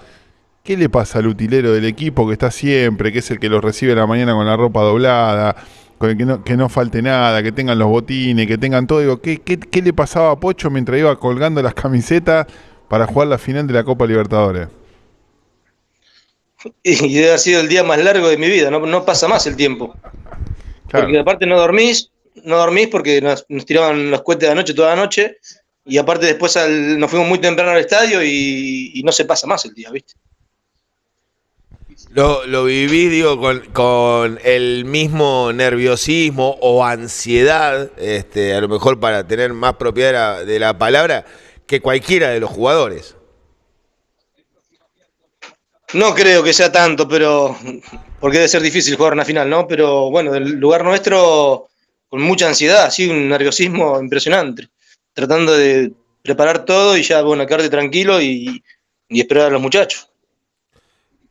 ¿qué 0.63 0.77
le 0.77 0.89
pasa 0.89 1.19
al 1.19 1.27
utilero 1.27 1.73
del 1.73 1.85
equipo 1.85 2.27
que 2.27 2.35
está 2.35 2.51
siempre, 2.51 3.13
que 3.13 3.19
es 3.21 3.31
el 3.31 3.39
que 3.41 3.49
los 3.49 3.63
recibe 3.63 3.93
a 3.93 3.97
la 3.97 4.07
mañana 4.07 4.35
con 4.35 4.47
la 4.47 4.57
ropa 4.57 4.83
doblada? 4.83 5.57
con 5.99 6.09
el 6.09 6.17
que 6.17 6.25
no, 6.25 6.43
que 6.43 6.57
no 6.57 6.71
falte 6.71 7.03
nada, 7.03 7.43
que 7.43 7.53
tengan 7.53 7.79
los 7.79 7.89
botines, 7.89 8.47
que 8.47 8.57
tengan 8.57 8.87
todo. 8.87 9.01
Digo, 9.01 9.21
¿qué, 9.21 9.39
qué, 9.43 9.59
qué 9.61 9.83
le 9.83 9.93
pasaba 9.93 10.31
a 10.33 10.41
Pocho 10.41 10.71
mientras 10.71 10.99
iba 10.99 11.15
colgando 11.19 11.61
las 11.63 11.75
camisetas 11.75 12.47
para 12.89 13.07
jugar 13.07 13.29
la 13.29 13.37
final 13.39 13.67
de 13.67 13.75
la 13.75 13.85
Copa 13.85 14.07
Libertadores? 14.07 14.69
Y 16.83 17.15
debe 17.15 17.29
haber 17.29 17.39
sido 17.39 17.61
el 17.61 17.69
día 17.69 17.83
más 17.85 17.99
largo 18.03 18.29
de 18.29 18.37
mi 18.37 18.49
vida, 18.49 18.71
no, 18.71 18.81
no 18.81 19.05
pasa 19.05 19.29
más 19.29 19.47
el 19.47 19.57
tiempo. 19.57 19.95
Claro. 20.89 21.07
Porque 21.07 21.19
aparte 21.19 21.47
no 21.47 21.59
dormís, 21.59 22.11
no 22.45 22.57
dormís 22.57 22.89
porque 22.89 23.21
nos, 23.21 23.45
nos 23.49 23.65
tiraban 23.67 24.11
los 24.11 24.23
cohetes 24.23 24.43
de 24.43 24.49
la 24.55 24.61
noche 24.61 24.75
toda 24.75 24.95
la 24.95 25.03
noche. 25.03 25.37
Y 25.85 25.99
aparte 25.99 26.27
después 26.27 26.57
al- 26.57 26.99
nos 26.99 27.11
fuimos 27.11 27.29
muy 27.29 27.39
temprano 27.41 27.73
al 27.73 27.79
estadio 27.81 28.23
y, 28.23 28.93
y 28.95 29.03
no 29.03 29.13
se 29.13 29.25
pasa 29.25 29.47
más 29.47 29.65
el 29.65 29.75
día, 29.75 29.91
¿viste? 29.91 30.15
Lo, 32.13 32.45
lo 32.45 32.65
viví, 32.65 33.07
digo, 33.07 33.39
con, 33.39 33.61
con 33.73 34.41
el 34.43 34.85
mismo 34.85 35.53
nerviosismo 35.53 36.57
o 36.61 36.85
ansiedad, 36.85 37.89
este, 37.99 38.53
a 38.53 38.61
lo 38.61 38.69
mejor 38.69 38.99
para 38.99 39.25
tener 39.25 39.53
más 39.53 39.77
propiedad 39.77 40.45
de 40.45 40.59
la, 40.59 40.77
palabra, 40.77 41.25
que 41.69 41.81
cualquiera 41.81 42.31
de 42.31 42.41
los 42.41 42.51
jugadores. 42.51 43.15
No 45.93 46.13
creo 46.13 46.43
que 46.43 46.53
sea 46.53 46.73
tanto, 46.73 47.07
pero 47.07 47.57
porque 48.19 48.39
debe 48.39 48.49
ser 48.49 48.63
difícil 48.63 48.97
jugar 48.97 49.13
una 49.13 49.25
final, 49.25 49.49
¿no? 49.49 49.69
Pero 49.69 50.11
bueno, 50.11 50.33
del 50.33 50.59
lugar 50.59 50.83
nuestro, 50.83 51.69
con 52.09 52.23
mucha 52.23 52.49
ansiedad, 52.49 52.87
así 52.87 53.09
un 53.09 53.29
nerviosismo 53.29 54.01
impresionante, 54.01 54.69
tratando 55.13 55.53
de 55.53 55.93
preparar 56.23 56.65
todo 56.65 56.97
y 56.97 57.05
ya, 57.05 57.23
bueno, 57.23 57.47
quedarte 57.47 57.69
tranquilo 57.71 58.21
y, 58.21 58.65
y 59.09 59.21
esperar 59.21 59.47
a 59.47 59.51
los 59.51 59.63
muchachos. 59.63 60.10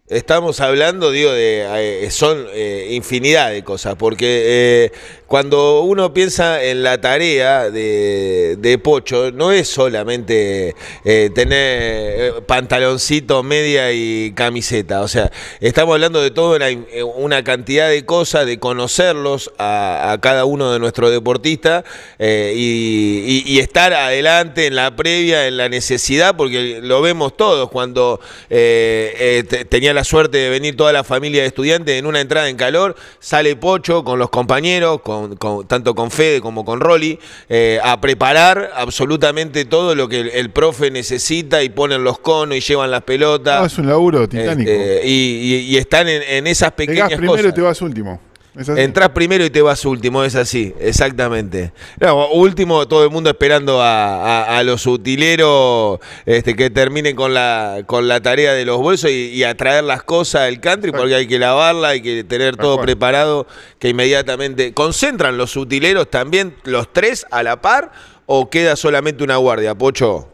Estamos 0.10 0.60
hablando, 0.60 1.12
digo, 1.12 1.32
de 1.32 2.04
eh, 2.04 2.10
son 2.10 2.48
eh, 2.52 2.88
infinidad 2.94 3.52
de 3.52 3.62
cosas, 3.62 3.94
porque 3.94 4.88
eh, 4.88 4.92
cuando 5.30 5.82
uno 5.82 6.12
piensa 6.12 6.64
en 6.64 6.82
la 6.82 7.00
tarea 7.00 7.70
de, 7.70 8.82
Pocho, 8.84 9.32
no 9.32 9.52
es 9.52 9.68
solamente 9.68 10.76
tener 11.04 12.44
pantaloncito, 12.46 13.44
media 13.44 13.92
y 13.94 14.34
camiseta, 14.34 15.02
o 15.02 15.08
sea, 15.08 15.32
estamos 15.60 15.94
hablando 15.94 16.22
de 16.22 16.32
toda 16.32 16.58
una, 16.58 16.68
una 17.16 17.44
cantidad 17.44 17.90
de 17.90 18.06
cosas, 18.06 18.48
de 18.48 18.58
conocerlos 18.60 19.52
a, 19.60 20.18
cada 20.20 20.46
uno 20.46 20.72
de 20.72 20.80
nuestros 20.80 21.12
deportistas 21.12 21.84
y, 22.20 23.60
estar 23.60 23.94
adelante 23.94 24.66
en 24.66 24.76
la 24.76 24.96
previa, 24.96 25.46
en 25.46 25.58
la 25.58 25.70
necesidad, 25.70 26.36
porque 26.36 26.80
lo 26.82 27.02
vemos 27.02 27.38
todos, 27.38 27.70
cuando 27.70 28.20
tenía 28.48 29.94
la 29.94 30.04
suerte 30.04 30.40
de 30.40 30.50
venir 30.50 30.76
toda 30.76 30.92
la 30.92 31.04
familia 31.04 31.42
de 31.42 31.48
estudiantes 31.48 32.00
en 32.00 32.08
una 32.08 32.20
entrada 32.20 32.50
en 32.50 32.58
calor, 32.58 32.96
sale 33.20 33.56
Pocho 33.56 34.04
con 34.04 34.18
los 34.18 34.30
compañeros, 34.30 35.02
con, 35.02 35.19
con, 35.38 35.68
tanto 35.68 35.96
con 35.96 36.12
Fede 36.12 36.42
como 36.42 36.66
con 36.66 36.80
Rolly, 36.80 37.20
eh, 37.50 37.80
a 37.84 38.00
preparar 38.00 38.72
absolutamente 38.76 39.66
todo 39.66 39.96
lo 39.96 40.08
que 40.08 40.22
el, 40.22 40.30
el, 40.30 40.50
profe 40.52 40.92
necesita 40.92 41.64
y 41.64 41.70
ponen 41.70 42.04
los 42.04 42.20
conos 42.20 42.58
y 42.58 42.62
llevan 42.62 42.92
las 42.92 43.04
pelotas. 43.04 43.60
No, 43.60 43.66
es 43.66 43.78
un 43.78 43.88
laburo 43.88 44.28
titánico. 44.28 44.70
Este, 44.70 45.08
y, 45.08 45.10
y, 45.10 45.56
y, 45.72 45.78
están 45.78 46.08
en, 46.08 46.22
en 46.24 46.48
esas 46.48 46.72
pequeñas 46.72 47.10
Llegás 47.10 47.18
primero 47.18 47.38
cosas. 47.38 47.52
y 47.52 47.56
te 47.56 47.62
vas 47.62 47.82
último. 47.82 48.29
Entrás 48.68 49.10
primero 49.10 49.46
y 49.46 49.50
te 49.50 49.62
vas 49.62 49.86
último, 49.86 50.24
es 50.24 50.36
así, 50.36 50.74
exactamente. 50.80 51.72
No, 52.00 52.30
último, 52.32 52.88
todo 52.88 53.04
el 53.04 53.10
mundo 53.10 53.30
esperando 53.30 53.82
a, 53.82 54.44
a, 54.44 54.58
a 54.58 54.64
los 54.64 54.86
utileros 54.86 56.00
este, 56.26 56.56
que 56.56 56.70
terminen 56.70 57.16
con 57.16 57.34
la, 57.34 57.84
con 57.86 58.08
la 58.08 58.22
tarea 58.22 58.54
de 58.54 58.66
los 58.66 58.78
bolsos 58.78 59.12
y, 59.12 59.30
y 59.30 59.44
a 59.44 59.56
traer 59.56 59.86
las 59.86 60.04
cosas 60.04 60.44
del 60.44 60.60
country, 60.60 60.92
porque 60.92 61.16
hay 61.16 61.28
que 61.28 61.40
lavarla, 61.40 61.90
hay 61.90 62.02
que 62.02 62.24
tener 62.24 62.58
todo 62.58 62.82
preparado, 62.82 63.48
que 63.80 63.90
inmediatamente. 63.90 64.74
¿Concentran 64.74 65.38
los 65.38 65.56
utileros 65.56 66.10
también 66.10 66.56
los 66.64 66.92
tres 66.92 67.26
a 67.32 67.44
la 67.44 67.62
par 67.62 67.92
o 68.26 68.50
queda 68.50 68.76
solamente 68.76 69.24
una 69.24 69.38
guardia, 69.38 69.76
Pocho? 69.76 70.28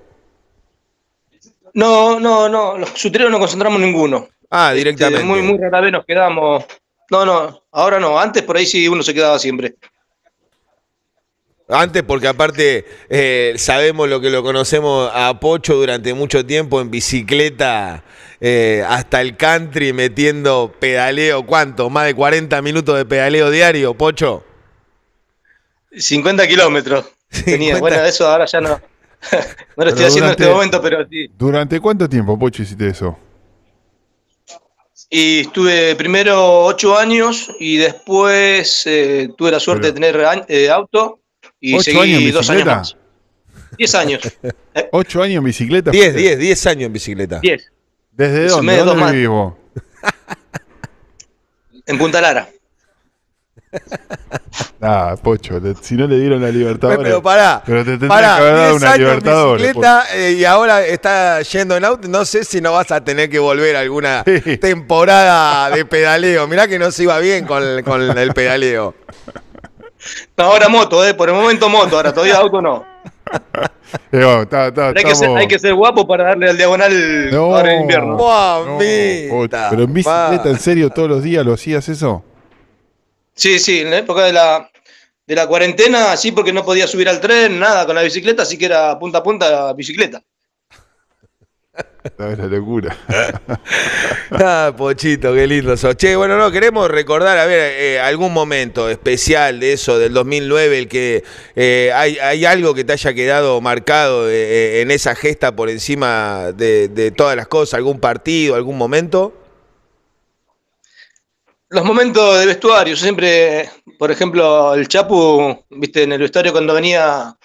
No, 1.74 2.20
no, 2.20 2.50
no, 2.50 2.77
los 2.77 3.05
utileros 3.05 3.32
no 3.32 3.39
concentramos 3.39 3.79
ninguno. 3.79 4.29
Ah, 4.50 4.72
directamente. 4.74 5.22
Este, 5.22 5.27
muy, 5.27 5.41
muy 5.41 5.60
rara 5.60 5.82
vez 5.82 5.91
nos 5.91 6.05
quedamos 6.05 6.63
no, 7.12 7.25
no, 7.25 7.63
ahora 7.71 8.00
no. 8.00 8.19
Antes 8.19 8.43
por 8.43 8.57
ahí 8.57 8.65
sí 8.65 8.88
uno 8.88 9.03
se 9.03 9.13
quedaba 9.13 9.39
siempre. 9.39 9.75
Antes, 11.67 12.03
porque 12.03 12.27
aparte 12.27 12.85
eh, 13.09 13.55
sabemos 13.57 14.07
lo 14.07 14.21
que 14.21 14.29
lo 14.29 14.43
conocemos 14.43 15.09
a 15.12 15.39
Pocho 15.39 15.74
durante 15.75 16.13
mucho 16.13 16.45
tiempo 16.45 16.79
en 16.79 16.91
bicicleta 16.91 18.03
eh, 18.39 18.83
hasta 18.88 19.19
el 19.21 19.35
country 19.35 19.91
metiendo 19.91 20.71
pedaleo. 20.79 21.45
¿Cuánto? 21.45 21.89
¿Más 21.89 22.05
de 22.05 22.13
40 22.13 22.62
minutos 22.62 22.95
de 22.97 23.05
pedaleo 23.05 23.50
diario, 23.50 23.95
Pocho? 23.95 24.43
50 25.91 26.47
kilómetros. 26.47 27.05
50. 27.31 27.45
Tenía. 27.51 27.79
Bueno, 27.79 27.97
eso 28.03 28.27
ahora 28.27 28.45
ya 28.45 28.62
no. 28.62 28.69
no 29.75 29.83
lo 29.83 29.89
estoy 29.89 30.05
haciendo 30.05 30.27
durante, 30.27 30.43
en 30.43 30.50
este 30.50 30.53
momento, 30.53 30.81
pero 30.83 31.07
sí. 31.09 31.31
¿Durante 31.35 31.79
cuánto 31.79 32.07
tiempo, 32.07 32.38
Pocho, 32.38 32.62
hiciste 32.62 32.89
eso? 32.89 33.17
Y 35.09 35.41
estuve 35.41 35.95
primero 35.95 36.65
ocho 36.65 36.97
años 36.97 37.51
y 37.59 37.77
después 37.77 38.83
eh, 38.85 39.29
tuve 39.38 39.51
la 39.51 39.59
suerte 39.59 39.91
Pero, 39.91 39.93
de 39.93 40.13
tener 40.13 40.45
eh, 40.47 40.69
auto 40.69 41.19
y 41.59 41.79
seguí 41.79 42.00
años 42.00 42.33
dos 42.33 42.50
años 42.50 42.65
más. 42.65 42.97
Diez 43.77 43.95
años. 43.95 44.21
¿Ocho 44.91 45.21
años 45.21 45.38
en 45.39 45.43
bicicleta? 45.43 45.91
Diez, 45.91 46.15
diez, 46.15 46.39
diez 46.39 46.65
años 46.67 46.88
en 46.88 46.93
bicicleta. 46.93 47.39
Diez. 47.39 47.71
¿Desde 48.12 48.47
dónde? 48.47 48.77
¿Dónde 48.77 49.12
vivís 49.12 49.27
vos? 49.27 49.53
en 51.85 51.98
Punta 51.98 52.22
Lara. 52.22 52.50
Ah, 54.81 55.16
Pocho, 55.22 55.59
si 55.81 55.96
no 55.96 56.05
le 56.05 56.20
dieron 56.20 56.42
la 56.42 56.50
Libertadores. 56.50 57.03
Pero 57.03 57.22
pará, 57.22 57.64
pero 57.66 57.79
te 57.79 57.92
tendría 57.92 58.09
pará, 58.09 58.35
que 58.35 58.42
haber 58.42 58.55
dado 58.55 58.75
una 58.75 58.98
Libertadores. 58.98 59.61
Bicicleta, 59.64 60.03
eh, 60.14 60.31
y 60.33 60.46
ahora 60.46 60.85
está 60.85 61.42
yendo 61.42 61.75
en 61.75 61.85
auto. 61.85 62.07
No 62.07 62.24
sé 62.24 62.44
si 62.44 62.61
no 62.61 62.74
vas 62.74 62.92
a 62.92 63.03
tener 63.03 63.29
que 63.29 63.40
volver 63.40 63.75
alguna 63.75 64.24
sí. 64.24 64.57
temporada 64.57 65.72
de 65.72 65.85
pedaleo. 65.85 66.48
Mirá 66.48 66.68
que 66.68 66.77
no 66.77 66.92
se 66.92 67.03
iba 67.03 67.18
bien 67.20 67.46
con, 67.46 67.81
con 67.83 68.18
el 68.18 68.33
pedaleo. 68.33 68.94
No, 70.38 70.44
ahora 70.44 70.70
moto, 70.70 71.03
eh, 71.03 71.16
por 71.16 71.29
el 71.29 71.35
momento 71.35 71.68
moto, 71.68 71.96
ahora 71.96 72.14
todavía 72.14 72.38
auto 72.38 72.61
no. 72.61 72.85
Digo, 74.11 74.48
ta, 74.48 74.72
ta, 74.74 74.90
hay, 74.90 75.03
que 75.03 75.16
ser, 75.16 75.29
hay, 75.35 75.48
que 75.48 75.57
ser, 75.57 75.74
guapo 75.74 76.05
para 76.05 76.25
darle 76.25 76.50
al 76.50 76.57
diagonal 76.57 77.31
no, 77.31 77.55
ahora 77.55 77.74
en 77.74 77.81
invierno. 77.81 78.18
No, 78.18 78.77
pero 78.79 79.83
en 79.83 79.94
bicicleta, 79.94 80.50
¿en 80.50 80.59
serio 80.59 80.90
todos 80.90 81.09
los 81.09 81.24
días 81.24 81.46
lo 81.46 81.53
hacías 81.53 81.90
eso? 81.90 82.24
Sí, 83.35 83.59
sí, 83.59 83.81
en 83.81 83.91
la 83.91 83.98
época 83.98 84.24
de 84.24 84.33
la, 84.33 84.71
de 85.27 85.35
la 85.35 85.48
cuarentena, 85.48 86.15
sí, 86.15 86.31
porque 86.31 86.53
no 86.53 86.63
podía 86.63 86.87
subir 86.87 87.09
al 87.09 87.19
tren, 87.19 87.59
nada, 87.59 87.85
con 87.85 87.95
la 87.95 88.01
bicicleta, 88.01 88.43
así 88.43 88.57
que 88.57 88.65
era 88.65 88.98
punta 88.98 89.19
a 89.19 89.24
punta 89.24 89.74
bicicleta. 89.74 90.24
No, 92.17 92.31
es 92.31 92.37
la 92.37 92.45
locura. 92.45 92.95
ah, 94.31 94.74
Pochito, 94.77 95.33
qué 95.33 95.48
lindo 95.48 95.75
sos. 95.75 95.98
Che, 95.98 96.15
bueno, 96.15 96.37
no, 96.37 96.51
queremos 96.51 96.89
recordar, 96.89 97.37
a 97.37 97.45
ver, 97.45 97.74
eh, 97.77 98.00
algún 98.00 98.31
momento 98.31 98.89
especial 98.89 99.59
de 99.59 99.74
eso, 99.74 99.98
del 99.98 100.13
2009, 100.13 100.77
el 100.77 100.87
que 100.87 101.24
eh, 101.55 101.91
hay, 101.93 102.17
hay, 102.19 102.45
algo 102.45 102.74
que 102.74 102.83
te 102.83 102.93
haya 102.93 103.13
quedado 103.13 103.59
marcado 103.59 104.29
eh, 104.29 104.81
en 104.81 104.91
esa 104.91 105.15
gesta 105.15 105.55
por 105.55 105.69
encima 105.69 106.51
de, 106.55 106.87
de 106.87 107.11
todas 107.11 107.35
las 107.35 107.48
cosas, 107.48 107.74
algún 107.74 108.00
partido, 108.00 108.55
algún 108.55 108.77
momento. 108.77 109.45
Los 111.75 111.83
momentos 111.83 112.40
de 112.40 112.46
vestuario, 112.46 112.96
siempre, 112.96 113.70
por 114.00 114.09
ejemplo, 114.09 114.74
el 114.74 114.88
Chapu, 114.88 115.66
viste, 115.72 116.03
en 116.03 116.14
el 116.14 116.22
vestuario 116.22 116.53
cuando 116.53 116.74
venía 116.74 117.35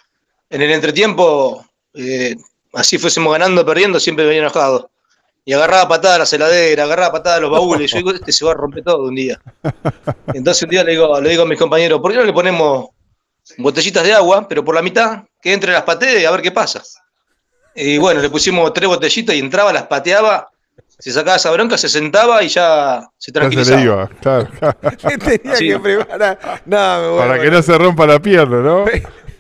en 0.49 0.63
el 0.63 0.71
entretiempo, 0.71 1.67
eh, 1.95 2.37
así 2.73 2.97
fuésemos 2.97 3.33
ganando 3.33 3.67
perdiendo, 3.67 3.99
siempre 3.99 4.25
venía 4.25 4.43
enojado. 4.43 4.89
Y 5.45 5.53
agarraba 5.53 5.89
patada 5.89 6.15
a 6.15 6.19
la 6.19 6.27
celadera, 6.27 6.85
agarraba 6.85 7.11
patada 7.11 7.37
a 7.39 7.41
los 7.41 7.51
baúles. 7.51 7.91
Yo 7.91 7.97
digo, 7.97 8.13
este 8.13 8.31
se 8.31 8.45
va 8.45 8.53
a 8.53 8.55
romper 8.55 8.85
todo 8.85 9.03
un 9.03 9.17
día. 9.17 9.41
Entonces 10.33 10.63
un 10.63 10.71
día 10.71 10.85
le 10.85 10.93
digo, 10.93 11.21
le 11.21 11.31
digo 11.31 11.43
a 11.43 11.47
mis 11.47 11.59
compañeros, 11.59 12.01
¿por 12.01 12.13
qué 12.13 12.19
no 12.19 12.25
le 12.25 12.33
ponemos 12.33 12.91
botellitas 13.59 14.05
de 14.05 14.13
agua, 14.13 14.47
pero 14.47 14.65
por 14.65 14.77
la 14.77 14.83
mitad, 14.83 15.25
que 15.43 15.53
entre 15.53 15.73
las 15.73 15.83
pateas 15.83 16.23
y 16.23 16.25
a 16.25 16.31
ver 16.31 16.43
qué 16.43 16.53
pasa? 16.53 16.81
Y 17.75 17.99
bueno, 17.99 18.21
le 18.21 18.31
pusimos 18.31 18.73
tres 18.73 18.89
botellitas 18.89 19.35
y 19.35 19.41
entraba, 19.41 19.73
las 19.73 19.89
pateaba 19.89 20.49
se 21.01 21.11
sacaba 21.13 21.37
esa 21.37 21.51
bronca, 21.51 21.79
se 21.79 21.89
sentaba 21.89 22.43
y 22.43 22.49
ya 22.49 23.11
se 23.17 23.33
tranquilizaba. 23.33 23.77
Ya 23.77 23.83
se 23.83 23.85
le 23.85 23.93
iba, 23.93 24.09
claro. 24.21 24.49
Tenía 25.25 25.57
sí. 25.57 25.69
que 25.69 25.79
preparar. 25.79 26.63
No, 26.67 27.17
Para 27.17 27.41
que 27.41 27.51
no 27.51 27.63
se 27.63 27.77
rompa 27.79 28.07
la 28.07 28.21
pierna, 28.21 28.61
¿no? 28.61 28.85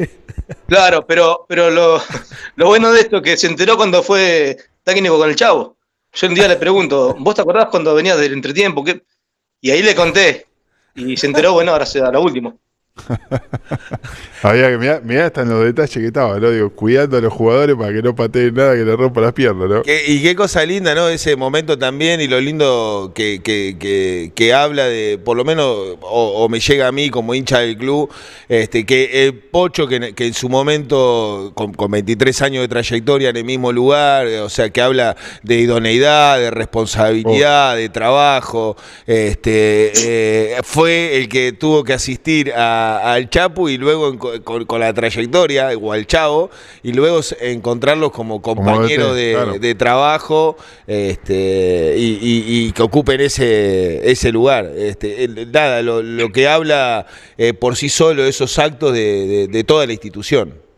claro, 0.66 1.06
pero, 1.06 1.44
pero 1.48 1.70
lo, 1.70 2.02
lo, 2.56 2.66
bueno 2.66 2.90
de 2.92 3.00
esto 3.00 3.18
es 3.18 3.22
que 3.22 3.36
se 3.36 3.46
enteró 3.46 3.76
cuando 3.76 4.02
fue 4.02 4.56
técnico 4.82 5.18
con 5.18 5.28
el 5.28 5.36
chavo. 5.36 5.76
Yo 6.12 6.26
un 6.26 6.34
día 6.34 6.48
le 6.48 6.56
pregunto, 6.56 7.14
¿vos 7.18 7.34
te 7.34 7.42
acordás 7.42 7.66
cuando 7.66 7.94
venías 7.94 8.18
del 8.18 8.32
entretiempo? 8.32 8.82
¿Qué? 8.82 9.02
Y 9.60 9.70
ahí 9.70 9.82
le 9.82 9.94
conté. 9.94 10.46
Y 10.94 11.16
se 11.16 11.26
enteró, 11.26 11.52
bueno, 11.52 11.72
ahora 11.72 11.86
será 11.86 12.10
lo 12.10 12.22
último. 12.22 12.58
Había 14.42 14.70
que 14.70 14.78
mirar, 14.78 15.02
mirá 15.04 15.26
hasta 15.26 15.42
en 15.42 15.50
los 15.50 15.64
detalles 15.64 15.94
que 15.94 16.06
estaba, 16.06 16.38
¿no? 16.38 16.50
Digo, 16.50 16.70
cuidando 16.70 17.18
a 17.18 17.20
los 17.20 17.32
jugadores 17.32 17.76
para 17.76 17.92
que 17.92 18.02
no 18.02 18.14
pateen 18.14 18.54
nada 18.54 18.74
que 18.74 18.84
le 18.84 18.96
rompa 18.96 19.20
las 19.20 19.32
piernas, 19.32 19.68
¿no? 19.68 19.82
¿Qué, 19.82 20.04
y 20.06 20.22
qué 20.22 20.34
cosa 20.34 20.64
linda, 20.64 20.94
¿no? 20.94 21.08
Ese 21.08 21.36
momento 21.36 21.78
también 21.78 22.20
y 22.20 22.28
lo 22.28 22.40
lindo 22.40 23.12
que, 23.14 23.40
que, 23.42 23.76
que, 23.78 24.32
que 24.34 24.54
habla 24.54 24.86
de, 24.86 25.18
por 25.18 25.36
lo 25.36 25.44
menos, 25.44 25.66
o, 25.66 26.44
o, 26.44 26.48
me 26.48 26.60
llega 26.60 26.88
a 26.88 26.92
mí 26.92 27.10
como 27.10 27.34
hincha 27.34 27.60
del 27.60 27.76
club, 27.76 28.10
este, 28.48 28.86
que 28.86 29.26
el 29.26 29.34
Pocho, 29.34 29.86
que, 29.86 30.14
que 30.14 30.26
en 30.26 30.34
su 30.34 30.48
momento, 30.48 31.52
con, 31.54 31.74
con, 31.74 31.90
23 31.90 32.42
años 32.42 32.62
de 32.62 32.68
trayectoria 32.68 33.30
en 33.30 33.36
el 33.36 33.44
mismo 33.44 33.72
lugar, 33.72 34.26
o 34.26 34.48
sea, 34.48 34.70
que 34.70 34.80
habla 34.80 35.16
de 35.42 35.58
idoneidad, 35.58 36.38
de 36.38 36.50
responsabilidad, 36.50 37.74
oh. 37.74 37.76
de 37.76 37.88
trabajo, 37.88 38.76
este, 39.06 39.92
eh, 39.96 40.60
fue 40.62 41.16
el 41.16 41.28
que 41.28 41.52
tuvo 41.52 41.84
que 41.84 41.92
asistir 41.92 42.52
a, 42.56 42.89
al 42.98 43.30
Chapu 43.30 43.68
y 43.68 43.76
luego 43.78 44.08
en, 44.08 44.18
con, 44.18 44.64
con, 44.64 44.80
la 44.80 44.92
trayectoria, 44.92 45.70
o 45.80 45.92
al 45.92 46.06
Chavo, 46.06 46.50
y 46.82 46.92
luego 46.92 47.20
encontrarlos 47.40 48.10
como 48.12 48.42
compañeros 48.42 49.08
como 49.08 49.14
de, 49.14 49.32
claro. 49.32 49.58
de, 49.58 49.74
trabajo 49.74 50.56
este, 50.86 51.94
y, 51.96 52.18
y, 52.20 52.66
y, 52.66 52.72
que 52.72 52.82
ocupen 52.82 53.20
ese, 53.20 54.10
ese 54.10 54.32
lugar. 54.32 54.70
Este, 54.76 55.28
nada, 55.52 55.82
lo, 55.82 56.02
lo, 56.02 56.30
que 56.30 56.48
habla 56.48 57.06
eh, 57.38 57.54
por 57.54 57.76
sí 57.76 57.88
solo 57.88 58.24
esos 58.24 58.58
actos 58.58 58.92
de, 58.92 59.26
de, 59.26 59.46
de 59.48 59.64
toda 59.64 59.86
la 59.86 59.92
institución. 59.92 60.69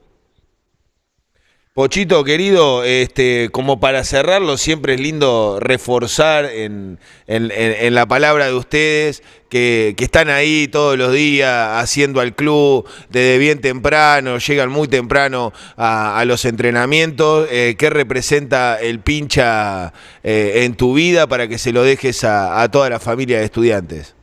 Pochito, 1.75 2.23
querido, 2.23 2.85
este, 2.85 3.49
como 3.51 3.81
para 3.81 4.05
cerrarlo, 4.05 4.59
siempre 4.59 4.93
es 4.93 5.01
lindo 5.01 5.57
reforzar 5.59 6.45
en, 6.45 6.99
la 7.27 8.05
palabra 8.05 8.45
de 8.49 8.53
ustedes 8.53 9.23
que, 9.49 9.95
están 9.97 10.29
ahí 10.29 10.69
todos 10.69 10.99
los 10.99 11.15
días 11.15 11.83
haciendo 11.83 12.21
al 12.21 12.35
club 12.35 12.87
desde 13.09 13.39
bien 13.39 13.63
temprano, 13.63 14.37
llegan 14.37 14.69
muy 14.69 14.87
temprano 14.87 15.55
a, 15.79 16.23
los 16.27 16.45
entrenamientos. 16.45 17.49
Eh, 17.51 17.75
¿Qué 17.79 17.89
representa 17.89 18.79
el 18.79 19.01
pincha 19.01 19.95
eh, 20.23 20.65
en 20.65 20.75
tu 20.75 20.93
vida 20.93 21.27
para 21.27 21.49
que 21.49 21.57
se 21.57 21.73
lo 21.73 21.85
dejes 21.85 22.23
a 22.25 22.69
toda 22.71 22.91
la 22.91 23.01
familia 23.01 23.39
de 23.39 23.47
estudiantes? 23.47 24.15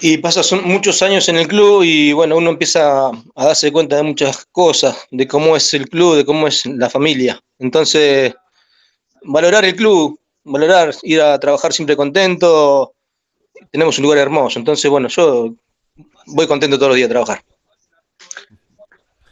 Y 0.00 0.18
pasa 0.18 0.42
muchos 0.64 1.02
años 1.02 1.28
en 1.28 1.36
el 1.36 1.48
club 1.48 1.82
y 1.84 2.12
bueno, 2.12 2.36
uno 2.36 2.50
empieza 2.50 3.08
a 3.08 3.44
darse 3.46 3.72
cuenta 3.72 3.96
de 3.96 4.02
muchas 4.02 4.46
cosas, 4.52 4.96
de 5.10 5.26
cómo 5.26 5.56
es 5.56 5.72
el 5.74 5.88
club, 5.88 6.16
de 6.16 6.24
cómo 6.24 6.46
es 6.48 6.66
la 6.66 6.90
familia. 6.90 7.40
Entonces, 7.58 8.34
valorar 9.22 9.64
el 9.64 9.76
club, 9.76 10.18
valorar, 10.44 10.94
ir 11.02 11.20
a 11.20 11.38
trabajar 11.38 11.72
siempre 11.72 11.96
contento. 11.96 12.94
Tenemos 13.70 13.98
un 13.98 14.02
lugar 14.04 14.18
hermoso. 14.18 14.58
Entonces, 14.58 14.90
bueno, 14.90 15.08
yo 15.08 15.54
voy 16.26 16.46
contento 16.46 16.76
todos 16.76 16.90
los 16.90 16.96
días 16.96 17.06
a 17.06 17.10
trabajar. 17.10 17.51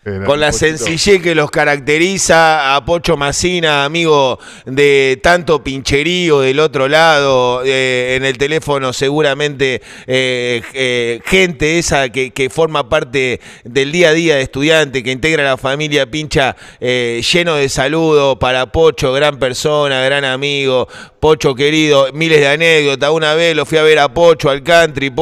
Era 0.02 0.24
Con 0.24 0.40
la 0.40 0.50
sencillez 0.50 1.20
que 1.20 1.34
los 1.34 1.50
caracteriza 1.50 2.74
a 2.74 2.82
Pocho 2.86 3.18
Macina, 3.18 3.84
amigo 3.84 4.38
de 4.64 5.20
tanto 5.22 5.62
pincherío 5.62 6.40
del 6.40 6.58
otro 6.60 6.88
lado, 6.88 7.60
eh, 7.66 8.14
en 8.16 8.24
el 8.24 8.38
teléfono 8.38 8.94
seguramente 8.94 9.82
eh, 10.06 10.62
eh, 10.72 11.20
gente 11.26 11.78
esa 11.78 12.08
que, 12.08 12.30
que 12.30 12.48
forma 12.48 12.88
parte 12.88 13.42
del 13.64 13.92
día 13.92 14.08
a 14.08 14.12
día 14.14 14.36
de 14.36 14.40
estudiante, 14.42 15.02
que 15.02 15.12
integra 15.12 15.44
la 15.44 15.58
familia 15.58 16.10
pincha 16.10 16.56
lleno 16.80 17.56
de 17.56 17.68
saludos 17.68 18.38
para 18.40 18.72
Pocho, 18.72 19.12
gran 19.12 19.38
persona, 19.38 20.00
gran 20.02 20.24
amigo, 20.24 20.88
Pocho 21.20 21.54
querido, 21.54 22.08
miles 22.14 22.40
de 22.40 22.48
anécdotas, 22.48 23.10
una 23.10 23.34
vez 23.34 23.54
lo 23.54 23.66
fui 23.66 23.76
a 23.76 23.82
ver 23.82 23.98
a 23.98 24.08
Pocho 24.08 24.48
al 24.48 24.62
country, 24.62 25.12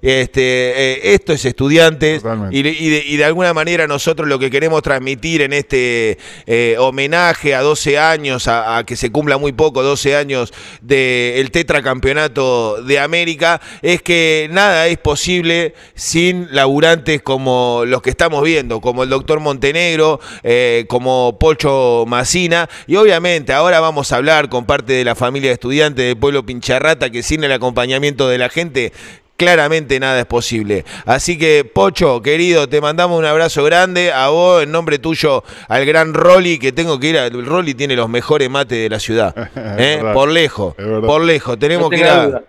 este, 0.00 1.12
esto 1.12 1.32
es 1.32 1.44
estudiantes 1.44 2.22
Totalmente. 2.22 2.56
y, 2.56 2.62
de- 2.62 2.70
y 2.70 2.88
de, 2.90 3.04
y 3.04 3.16
de 3.16 3.24
alguna 3.24 3.52
manera 3.52 3.88
nosotros 3.88 4.27
lo 4.28 4.38
que 4.38 4.50
queremos 4.50 4.82
transmitir 4.82 5.42
en 5.42 5.52
este 5.52 6.18
eh, 6.46 6.76
homenaje 6.78 7.54
a 7.54 7.62
12 7.62 7.98
años, 7.98 8.48
a, 8.48 8.82
que 8.86 8.96
se 8.96 9.10
cumpla 9.10 9.38
muy 9.38 9.52
poco, 9.52 9.82
12 9.82 10.16
años 10.16 10.52
del 10.80 11.50
tetracampeonato 11.50 12.82
de 12.82 12.98
América, 12.98 13.60
es 13.82 14.02
que 14.02 14.48
nada 14.50 14.86
es 14.86 14.98
posible 14.98 15.74
sin 15.94 16.48
laburantes 16.50 17.22
como 17.22 17.82
los 17.86 18.02
que 18.02 18.10
estamos 18.10 18.42
viendo, 18.42 18.80
como 18.80 19.02
el 19.02 19.08
doctor 19.08 19.40
Montenegro, 19.40 20.20
eh, 20.42 20.84
como 20.88 21.38
Pocho 21.38 22.04
Macina, 22.06 22.68
y 22.86 22.96
obviamente 22.96 23.52
ahora 23.52 23.80
vamos 23.80 24.12
a 24.12 24.16
hablar 24.16 24.48
con 24.48 24.66
parte 24.66 24.92
de 24.92 25.04
la 25.04 25.14
familia 25.14 25.50
de 25.50 25.54
estudiantes 25.54 26.04
del 26.04 26.16
pueblo 26.16 26.44
Pincharrata, 26.44 27.10
que 27.10 27.22
sin 27.22 27.44
el 27.44 27.52
acompañamiento 27.52 28.28
de 28.28 28.38
la 28.38 28.48
gente 28.48 28.92
claramente 29.38 29.98
nada 30.00 30.18
es 30.20 30.26
posible. 30.26 30.84
Así 31.06 31.38
que, 31.38 31.64
Pocho, 31.64 32.20
querido, 32.20 32.68
te 32.68 32.80
mandamos 32.82 33.18
un 33.18 33.24
abrazo 33.24 33.64
grande. 33.64 34.12
A 34.12 34.28
vos, 34.28 34.62
en 34.64 34.72
nombre 34.72 34.98
tuyo, 34.98 35.42
al 35.68 35.86
gran 35.86 36.12
Rolly, 36.12 36.58
que 36.58 36.72
tengo 36.72 36.98
que 37.00 37.06
ir 37.06 37.18
a. 37.18 37.26
El 37.26 37.46
Rolly 37.46 37.72
tiene 37.74 37.94
los 37.96 38.08
mejores 38.10 38.50
mates 38.50 38.76
de 38.78 38.88
la 38.90 38.98
ciudad. 38.98 39.34
¿eh? 39.78 40.02
Por 40.12 40.28
lejos. 40.28 40.74
Por 40.74 41.22
lejos. 41.22 41.58
Tenemos 41.58 41.84
No 41.84 41.90
que 41.90 41.96
ir 41.98 42.02
tenga 42.02 42.20
a. 42.22 42.26
duda. 42.26 42.42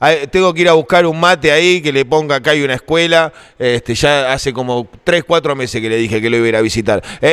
a- 0.00 0.26
Tengo 0.30 0.52
que 0.52 0.60
ir 0.60 0.68
a 0.68 0.74
buscar 0.74 1.06
un 1.06 1.18
mate 1.18 1.50
ahí 1.50 1.80
que 1.80 1.90
le 1.90 2.04
ponga 2.04 2.36
acá 2.36 2.50
hay 2.50 2.62
una 2.62 2.74
escuela. 2.74 3.32
Este, 3.58 3.94
ya 3.94 4.32
hace 4.34 4.52
como 4.52 4.86
3, 5.02 5.24
4 5.24 5.56
meses 5.56 5.80
que 5.80 5.88
le 5.88 5.96
dije 5.96 6.20
que 6.20 6.28
lo 6.28 6.36
iba 6.36 6.44
a 6.44 6.48
ir 6.50 6.56
a 6.56 6.60
visitar. 6.60 7.02
Eh, 7.22 7.32